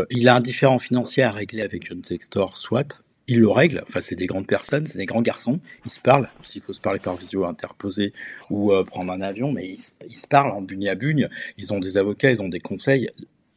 [0.10, 3.04] il a un différent financier à régler avec John Sextor, soit.
[3.28, 3.84] Il le règle.
[3.88, 5.62] Enfin, c'est des grandes personnes, c'est des grands garçons.
[5.86, 6.30] Ils se parlent.
[6.44, 8.12] S'il faut se parler par visio interposé
[8.50, 9.80] ou prendre un avion, mais ils,
[10.10, 11.30] ils se parlent en bugne à bugne.
[11.58, 13.10] Ils ont des avocats, ils ont des conseils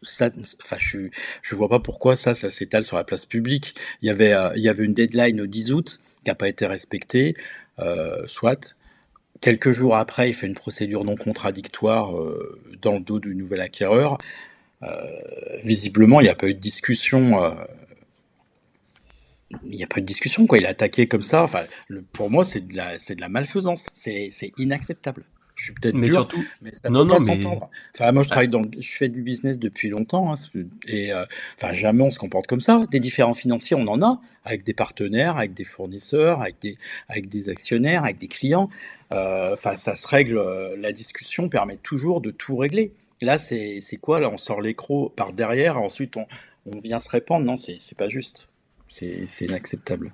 [0.03, 0.31] ça,
[0.63, 0.99] enfin, je,
[1.43, 3.75] je vois pas pourquoi ça, ça s'étale sur la place publique.
[4.03, 6.49] Il y avait, euh, il y avait une deadline au 10 août qui n'a pas
[6.49, 7.37] été respectée,
[7.79, 8.77] euh, soit.
[9.41, 13.61] Quelques jours après, il fait une procédure non contradictoire euh, dans le dos du nouvel
[13.61, 14.19] acquéreur.
[14.83, 14.89] Euh,
[15.63, 17.55] visiblement, il n'y a pas eu de discussion.
[19.63, 20.59] Il n'y a pas eu de discussion, quoi.
[20.59, 21.45] Il a attaqué comme ça.
[21.45, 23.87] Enfin, le, pour moi, c'est de la, de la malfaisance.
[23.93, 25.25] C'est inacceptable
[25.57, 26.45] je suis peut-être dur, surtout...
[26.61, 27.71] mais ça non, peut non, pas s'entendre.
[27.95, 30.37] Enfin, moi, je travaille dans, je fais du business depuis longtemps, hein,
[30.87, 31.25] et euh,
[31.57, 32.85] enfin, jamais on se comporte comme ça.
[32.91, 36.77] Des différents financiers, on en a, avec des partenaires, avec des fournisseurs, avec des,
[37.09, 38.69] avec des actionnaires, avec des clients.
[39.13, 40.37] Euh, enfin, ça se règle.
[40.37, 42.93] Euh, la discussion permet toujours de tout régler.
[43.23, 46.27] Là, c'est, c'est quoi Là, on sort l'écro par derrière, ensuite on,
[46.67, 47.47] on vient se répandre.
[47.47, 48.51] Non, c'est, c'est pas juste.
[48.89, 50.13] C'est inacceptable.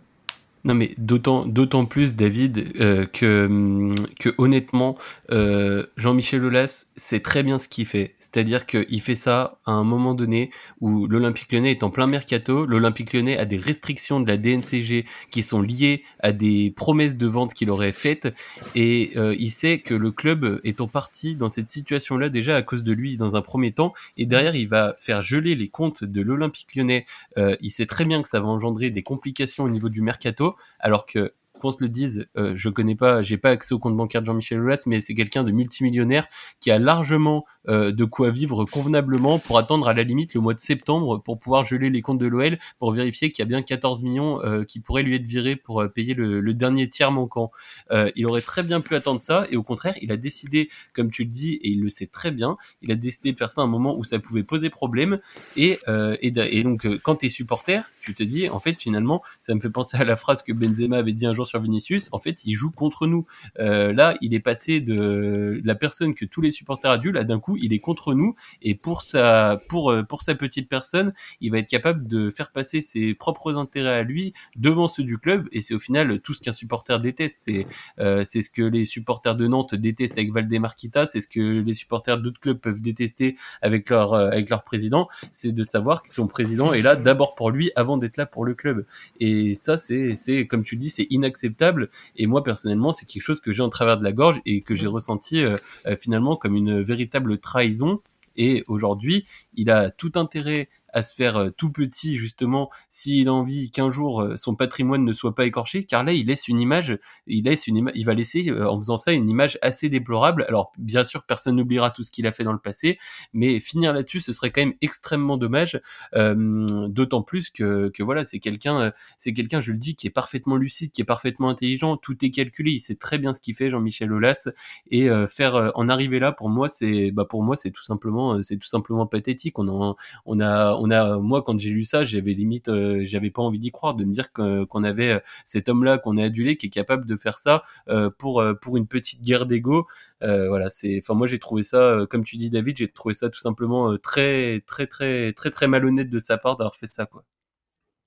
[0.65, 4.97] Non mais d'autant d'autant plus David euh, que hum, que honnêtement
[5.33, 8.15] euh, Jean-Michel Aulas sait très bien ce qu'il fait.
[8.21, 10.51] C'est-à-dire qu'il fait ça à un moment donné
[10.81, 12.65] où l'Olympique Lyonnais est en plein mercato.
[12.65, 17.27] L'Olympique Lyonnais a des restrictions de la DNCG qui sont liées à des promesses de
[17.27, 18.33] vente qu'il aurait faites
[18.77, 22.63] et euh, il sait que le club est en partie dans cette situation-là déjà à
[22.63, 26.05] cause de lui dans un premier temps et derrière il va faire geler les comptes
[26.05, 27.05] de l'Olympique Lyonnais.
[27.37, 31.07] il sait très bien que ça va engendrer des complications au niveau du mercato alors
[31.07, 31.33] que
[31.63, 34.27] qu'on se le dise, euh, je connais pas, j'ai pas accès au compte bancaire de
[34.27, 36.27] Jean-Michel Aulas, mais c'est quelqu'un de multimillionnaire
[36.61, 40.55] qui a largement euh, de quoi vivre convenablement pour attendre à la limite le mois
[40.55, 43.63] de septembre pour pouvoir geler les comptes de l'OL pour vérifier qu'il y a bien
[43.63, 47.51] 14 millions euh, qui pourraient lui être virés pour payer le, dernier tiers manquant.
[47.91, 51.25] il aurait très bien pu attendre ça et au contraire, il a décidé, comme tu
[51.25, 53.65] le dis, et il le sait très bien, il a décidé de faire ça à
[53.65, 55.21] un moment où ça pouvait poser problème
[55.57, 55.79] et,
[56.21, 59.71] et, donc quand tu es supporter, tu te dis en fait finalement ça me fait
[59.71, 62.55] penser à la phrase que Benzema avait dit un jour sur Vinicius, en fait, il
[62.55, 63.27] joue contre nous.
[63.59, 67.41] Euh, là, il est passé de la personne que tous les supporters adultes, là, d'un
[67.41, 68.35] coup, il est contre nous.
[68.63, 72.51] Et pour sa, pour, euh, pour sa petite personne, il va être capable de faire
[72.51, 75.49] passer ses propres intérêts à lui devant ceux du club.
[75.53, 77.43] Et c'est au final tout ce qu'un supporter déteste.
[77.45, 77.67] C'est,
[77.99, 81.07] euh, c'est ce que les supporters de Nantes détestent avec Valdemarquita.
[81.07, 85.09] C'est ce que les supporters d'autres clubs peuvent détester avec leur, avec leur président.
[85.33, 88.45] C'est de savoir que ton président est là d'abord pour lui avant d'être là pour
[88.45, 88.87] le club.
[89.21, 91.91] Et ça, c'est, c'est, comme tu le dis, c'est inacceptable acceptable.
[92.17, 94.75] Et moi, personnellement, c'est quelque chose que j'ai en travers de la gorge et que
[94.75, 98.01] j'ai ressenti euh, euh, finalement comme une véritable trahison.
[98.37, 103.33] Et aujourd'hui, il a tout intérêt à se faire euh, tout petit justement s'il a
[103.33, 106.61] envie qu'un jour euh, son patrimoine ne soit pas écorché car là il laisse une
[106.61, 110.45] image il laisse une il va laisser euh, en faisant ça une image assez déplorable.
[110.49, 112.99] Alors bien sûr personne n'oubliera tout ce qu'il a fait dans le passé
[113.33, 115.81] mais finir là-dessus ce serait quand même extrêmement dommage
[116.13, 120.57] d'autant plus que, que voilà c'est quelqu'un c'est quelqu'un je le dis qui est parfaitement
[120.57, 123.71] lucide qui est parfaitement intelligent tout est calculé il sait très bien ce qu'il fait
[123.71, 124.49] Jean-Michel Aulas
[124.91, 128.57] et faire en arriver là pour moi c'est bah pour moi c'est tout simplement c'est
[128.57, 129.59] tout simplement pathétique.
[129.59, 133.59] On a on a moi, quand j'ai lu ça, j'avais limite, euh, j'avais pas envie
[133.59, 136.71] d'y croire, de me dire qu'on avait euh, cet homme-là qu'on a adulé qui est
[136.71, 138.43] capable de faire ça euh, pour
[138.77, 139.87] une petite guerre d'ego.
[140.21, 143.41] voilà, c'est, enfin, moi, j'ai trouvé ça, comme tu dis, David, j'ai trouvé ça tout
[143.41, 147.25] simplement très, très, très, très, très malhonnête de sa part d'avoir fait ça, quoi.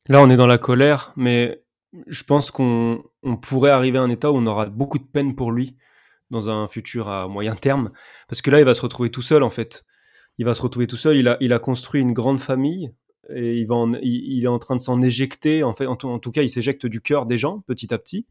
[0.07, 1.63] Là, on est dans la colère, mais
[2.07, 5.35] je pense qu'on on pourrait arriver à un état où on aura beaucoup de peine
[5.35, 5.77] pour lui
[6.29, 7.91] dans un futur à moyen terme,
[8.27, 9.85] parce que là, il va se retrouver tout seul, en fait
[10.37, 11.17] il va se retrouver tout seul.
[11.17, 12.91] Il a, il a construit une grande famille
[13.33, 15.63] et il, va il, est en train de s'en éjecter.
[15.63, 18.25] En, fait, en, tout, cas, il s'éjecte du cœur des gens petit à petit.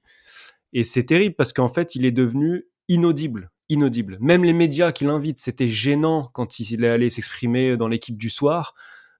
[0.73, 3.51] Et c'est terrible parce qu'en fait, il est devenu inaudible.
[3.69, 4.19] Inaudible.
[4.21, 8.29] Même les médias qui l'invitent, c'était gênant quand il est allé s'exprimer dans l'équipe du
[8.29, 8.75] soir.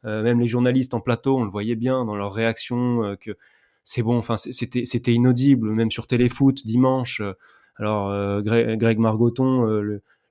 [0.05, 3.37] Euh, même les journalistes en plateau, on le voyait bien dans leurs réactions euh, que
[3.85, 4.19] c'est bon.
[4.19, 5.71] Enfin, c'était c'était inaudible.
[5.71, 7.21] Même sur Téléfoot dimanche.
[7.21, 7.33] Euh,
[7.77, 9.67] alors Greg, Greg, Margoton,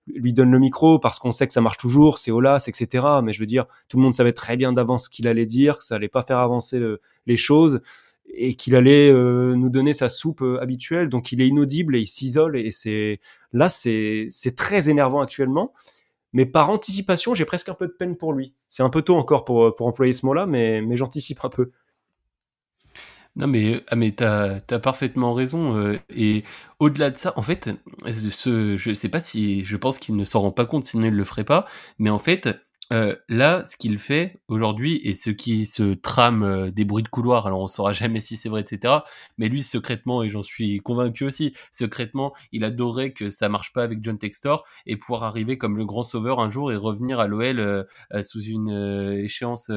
[0.08, 3.08] lui donne le micro parce qu'on sait que ça marche toujours, c'est Olas, etc.
[3.24, 5.78] Mais je veux dire, tout le monde savait très bien d'avance ce qu'il allait dire,
[5.78, 6.82] que ça allait pas faire avancer
[7.26, 7.82] les choses
[8.36, 11.10] et qu'il allait euh, nous donner sa soupe euh, habituelle.
[11.10, 13.20] Donc il est inaudible et il s'isole et c'est
[13.52, 15.74] là c'est très énervant actuellement.
[16.34, 18.56] mais par anticipation, j'ai presque un peu de peine pour lui.
[18.68, 21.72] C'est un peu tôt encore pour, pour employer ce mot-là, mais, mais j'anticipe un peu.
[23.36, 26.44] Non mais ah mais t'as as parfaitement raison euh, et
[26.80, 27.72] au-delà de ça en fait
[28.08, 31.14] ce je sais pas si je pense qu'il ne s'en rend pas compte sinon il
[31.16, 31.66] le ferait pas
[31.98, 32.48] mais en fait
[32.92, 37.08] euh, là, ce qu'il fait aujourd'hui et ce qui se trame euh, des bruits de
[37.08, 38.96] couloir, alors on saura jamais si c'est vrai, etc.
[39.38, 43.84] Mais lui, secrètement, et j'en suis convaincu aussi, secrètement, il adorait que ça marche pas
[43.84, 47.28] avec John Textor et pouvoir arriver comme le grand sauveur un jour et revenir à
[47.28, 47.84] l'OL euh,
[48.24, 48.70] sous une
[49.24, 49.72] échéance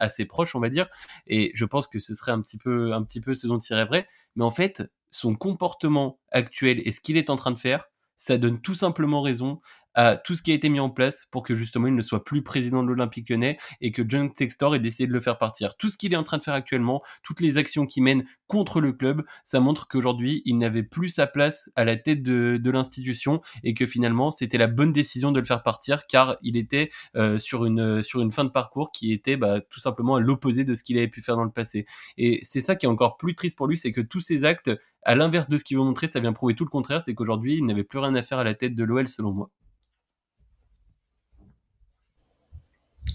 [0.00, 0.88] assez proche, on va dire.
[1.26, 3.74] Et je pense que ce serait un petit peu, un petit peu ce dont il
[3.74, 4.08] rêverait.
[4.34, 7.86] Mais en fait, son comportement actuel et ce qu'il est en train de faire,
[8.16, 9.60] ça donne tout simplement raison
[9.96, 12.22] à tout ce qui a été mis en place pour que justement il ne soit
[12.22, 15.76] plus président de l'Olympique lyonnais et que John Textor ait décidé de le faire partir.
[15.76, 18.80] Tout ce qu'il est en train de faire actuellement, toutes les actions qu'il mène contre
[18.80, 22.70] le club, ça montre qu'aujourd'hui il n'avait plus sa place à la tête de, de
[22.70, 26.90] l'institution et que finalement c'était la bonne décision de le faire partir car il était
[27.16, 30.64] euh, sur une sur une fin de parcours qui était bah, tout simplement à l'opposé
[30.64, 31.86] de ce qu'il avait pu faire dans le passé.
[32.18, 34.70] Et c'est ça qui est encore plus triste pour lui, c'est que tous ces actes,
[35.02, 37.54] à l'inverse de ce qu'il veut montrer, ça vient prouver tout le contraire, c'est qu'aujourd'hui
[37.56, 39.50] il n'avait plus rien à faire à la tête de l'OL selon moi.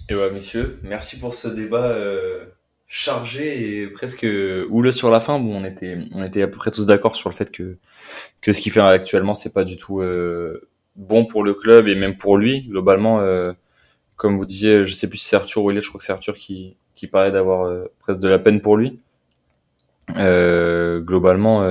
[0.08, 2.44] Et ouais, messieurs, merci pour ce débat euh,
[2.92, 4.26] chargé et presque
[4.68, 5.38] houleux sur la fin.
[5.38, 7.78] Bon, on était, on était à peu près tous d'accord sur le fait que
[8.42, 11.94] que ce qu'il fait actuellement, c'est pas du tout euh, bon pour le club et
[11.94, 13.20] même pour lui globalement.
[13.20, 13.52] Euh,
[14.16, 16.04] comme vous disiez, je sais plus si c'est Arthur ou il est, je crois que
[16.04, 19.00] c'est Arthur qui qui paraît d'avoir euh, presque de la peine pour lui.
[20.16, 21.64] Euh, globalement,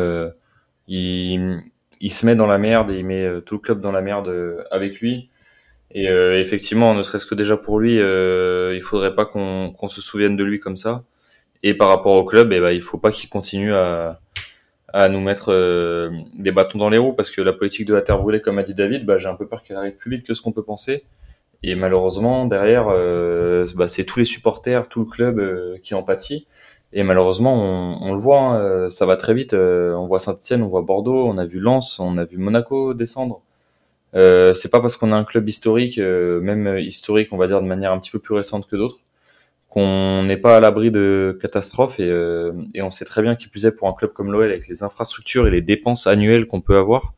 [0.87, 1.61] il
[2.03, 4.65] il se met dans la merde et il met tout le club dans la merde
[4.71, 5.29] avec lui.
[5.93, 10.01] Et euh, effectivement, ne serait-ce que déjà pour lui, euh, il faudrait pas qu'on se
[10.01, 11.03] souvienne de lui comme ça.
[11.63, 14.19] Et par rapport au club, eh ben, il faut pas qu'il continue à,
[14.93, 18.01] à nous mettre euh, des bâtons dans les roues parce que la politique de la
[18.01, 20.25] terre brûlée, comme a dit David, bah, j'ai un peu peur qu'elle arrive plus vite
[20.25, 21.03] que ce qu'on peut penser.
[21.63, 26.03] Et malheureusement, derrière, euh, bah, c'est tous les supporters, tout le club euh, qui en
[26.03, 26.47] pâtit.
[26.93, 29.53] Et malheureusement, on, on le voit, hein, ça va très vite.
[29.53, 33.41] on voit Saint-Etienne, on voit Bordeaux, on a vu Lens, on a vu Monaco descendre.
[34.15, 37.61] Euh, c'est pas parce qu'on a un club historique, euh, même historique, on va dire
[37.61, 38.99] de manière un petit peu plus récente que d'autres,
[39.69, 41.99] qu'on n'est pas à l'abri de catastrophes.
[41.99, 44.49] Et, euh, et, on sait très bien qu'il plus est pour un club comme l'OL
[44.49, 47.13] avec les infrastructures et les dépenses annuelles qu'on peut avoir,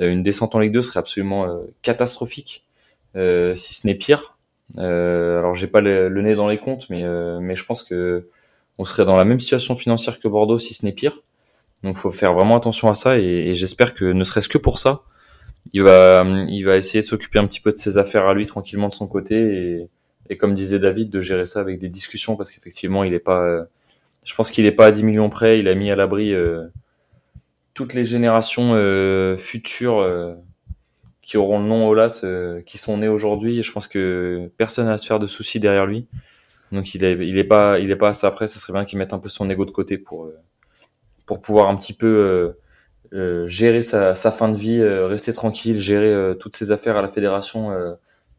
[0.00, 2.66] euh, une descente en Ligue 2 serait absolument catastrophique,
[3.14, 4.38] si ce n'est pire.
[4.78, 7.04] alors j'ai pas le, nez dans les comptes, mais
[7.40, 8.28] mais je pense que
[8.78, 11.20] on serait dans la même situation financière que Bordeaux, si ce n'est pire.
[11.84, 15.02] Donc faut faire vraiment attention à ça et j'espère que ne serait-ce que pour ça,
[15.72, 18.46] il va, il va essayer de s'occuper un petit peu de ses affaires à lui
[18.46, 19.88] tranquillement de son côté et,
[20.32, 23.42] et comme disait David, de gérer ça avec des discussions parce qu'effectivement, il est pas,
[23.42, 23.64] euh,
[24.24, 25.58] je pense qu'il est pas à 10 millions près.
[25.58, 26.68] Il a mis à l'abri euh,
[27.74, 30.06] toutes les générations euh, futures
[31.20, 32.24] qui auront le nom Olas,
[32.66, 33.58] qui sont nées aujourd'hui.
[33.58, 36.06] Et je pense que personne n'a à se faire de soucis derrière lui.
[36.70, 38.46] Donc il est, il est pas, il est pas à ça après.
[38.46, 40.30] Ça serait bien qu'il mette un peu son ego de côté pour,
[41.26, 42.54] pour pouvoir un petit peu
[43.14, 46.96] euh, gérer sa, sa, fin de vie, euh, rester tranquille, gérer euh, toutes ses affaires
[46.96, 47.70] à la fédération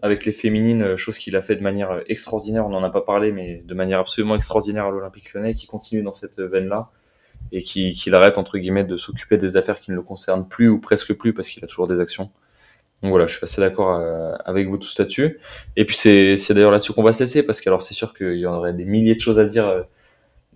[0.01, 2.65] avec les féminines, chose qu'il a fait de manière extraordinaire.
[2.65, 6.03] On n'en a pas parlé, mais de manière absolument extraordinaire à l'Olympique Lyonnais, qui continue
[6.03, 6.89] dans cette veine-là
[7.53, 10.67] et qui, qui arrête entre guillemets de s'occuper des affaires qui ne le concernent plus
[10.67, 12.31] ou presque plus parce qu'il a toujours des actions.
[13.01, 14.01] Donc voilà, je suis assez d'accord
[14.43, 15.39] avec vous tous là-dessus.
[15.77, 18.13] Et puis c'est, c'est d'ailleurs là-dessus qu'on va se laisser parce que alors c'est sûr
[18.13, 19.85] qu'il y en aurait des milliers de choses à dire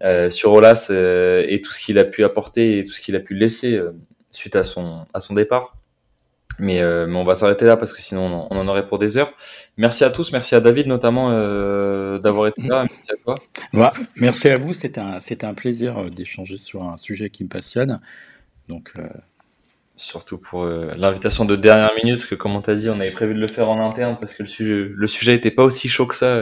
[0.03, 3.15] euh, sur Olas euh, et tout ce qu'il a pu apporter et tout ce qu'il
[3.15, 3.93] a pu laisser euh,
[4.29, 5.75] suite à son, à son départ.
[6.59, 9.31] Mais, mais on va s'arrêter là parce que sinon on en aurait pour des heures.
[9.77, 11.29] Merci à tous, merci à David notamment
[12.17, 12.79] d'avoir été là.
[12.81, 13.35] Merci à toi.
[13.73, 18.01] Ouais, merci à vous, c'était un, un plaisir d'échanger sur un sujet qui me passionne.
[18.69, 18.91] Donc,
[19.97, 23.35] Surtout pour l'invitation de dernière minute, parce que comme on t'a dit, on avait prévu
[23.35, 26.07] de le faire en interne parce que le sujet, le sujet était pas aussi chaud
[26.07, 26.41] que ça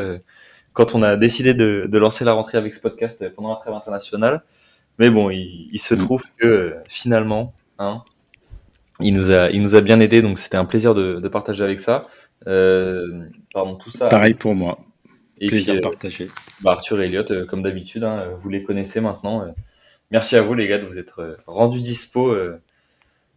[0.75, 3.73] quand on a décidé de, de, lancer la rentrée avec ce podcast pendant la trêve
[3.73, 4.43] internationale.
[4.99, 5.97] Mais bon, il, il se mm.
[5.97, 8.03] trouve que euh, finalement, hein,
[8.99, 11.63] il nous a, il nous a bien aidé, donc c'était un plaisir de, de, partager
[11.63, 12.03] avec ça.
[12.47, 14.07] Euh, pardon, tout ça.
[14.09, 14.79] Pareil pour moi.
[15.39, 16.27] Et plaisir puis, euh, partagé.
[16.61, 19.45] Bah Arthur et Elliot, euh, comme d'habitude, hein, vous les connaissez maintenant.
[20.11, 22.33] merci à vous les gars de vous être rendus dispo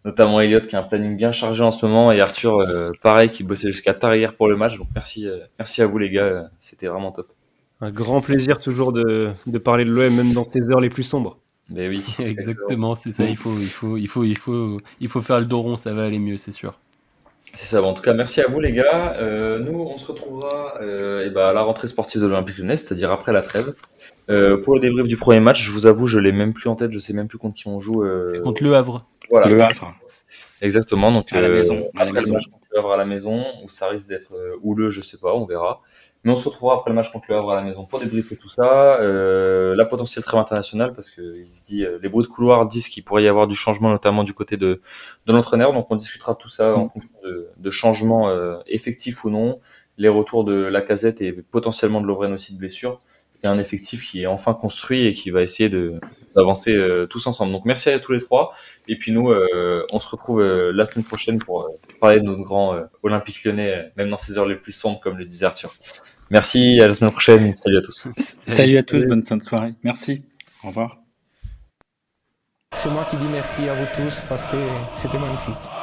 [0.04, 3.28] notamment Elliot qui a un planning bien chargé en ce moment et Arthur euh, pareil
[3.28, 4.76] qui bossait jusqu'à tard hier pour le match.
[4.78, 7.32] Donc merci euh, merci à vous les gars c'était vraiment top.
[7.80, 11.04] Un grand plaisir toujours de, de parler de l'OM même dans ces heures les plus
[11.04, 11.38] sombres.
[11.70, 12.04] Mais oui.
[12.18, 15.46] Exactement c'est ça il faut il faut il faut il faut il faut faire le
[15.46, 16.78] dos rond ça va aller mieux c'est sûr
[17.54, 20.74] c'est ça en tout cas merci à vous les gars euh, nous on se retrouvera
[20.80, 23.74] et ben à la rentrée sportive de l'Olympique Lyonnais c'est-à-dire après la trêve
[24.26, 26.92] pour le débrief du premier match je vous avoue je l'ai même plus en tête
[26.92, 29.48] je sais même plus contre qui on joue c'est contre Le Havre voilà.
[29.48, 29.94] Le Havre.
[30.60, 31.12] Exactement.
[31.12, 31.90] Donc à la euh, maison.
[31.96, 32.38] À la maison.
[32.72, 35.46] Le Havre à la maison, où ça risque d'être euh, houleux, je sais pas, on
[35.46, 35.82] verra.
[36.28, 38.36] Mais on se retrouvera après le match contre le Havre à la maison pour débriefer
[38.36, 39.00] tout ça.
[39.00, 42.66] Euh, la potentielle trêve internationale, parce que il se dit, euh, les bruits de couloir
[42.66, 44.82] disent qu'il pourrait y avoir du changement, notamment du côté de,
[45.24, 45.72] de l'entraîneur.
[45.72, 49.58] Donc on discutera de tout ça en fonction de, de changements euh, effectifs ou non,
[49.96, 53.02] les retours de la casette et potentiellement de Lovren aussi de blessure.
[53.42, 55.70] Et un effectif qui est enfin construit et qui va essayer
[56.36, 57.52] d'avancer euh, tous ensemble.
[57.52, 58.52] Donc merci à tous les trois.
[58.86, 61.70] Et puis nous, on se retrouve la semaine prochaine pour
[62.02, 65.24] parler de notre grand Olympique lyonnais, même dans ses heures les plus sombres, comme le
[65.24, 65.72] disait Arthur.
[66.30, 67.52] Merci, à la semaine prochaine.
[67.52, 68.08] Salut à tous.
[68.16, 69.72] Salut à tous, bonne fin de soirée.
[69.82, 70.22] Merci.
[70.62, 70.98] Au revoir.
[72.74, 74.56] C'est moi qui dis merci à vous tous parce que
[74.96, 75.77] c'était magnifique.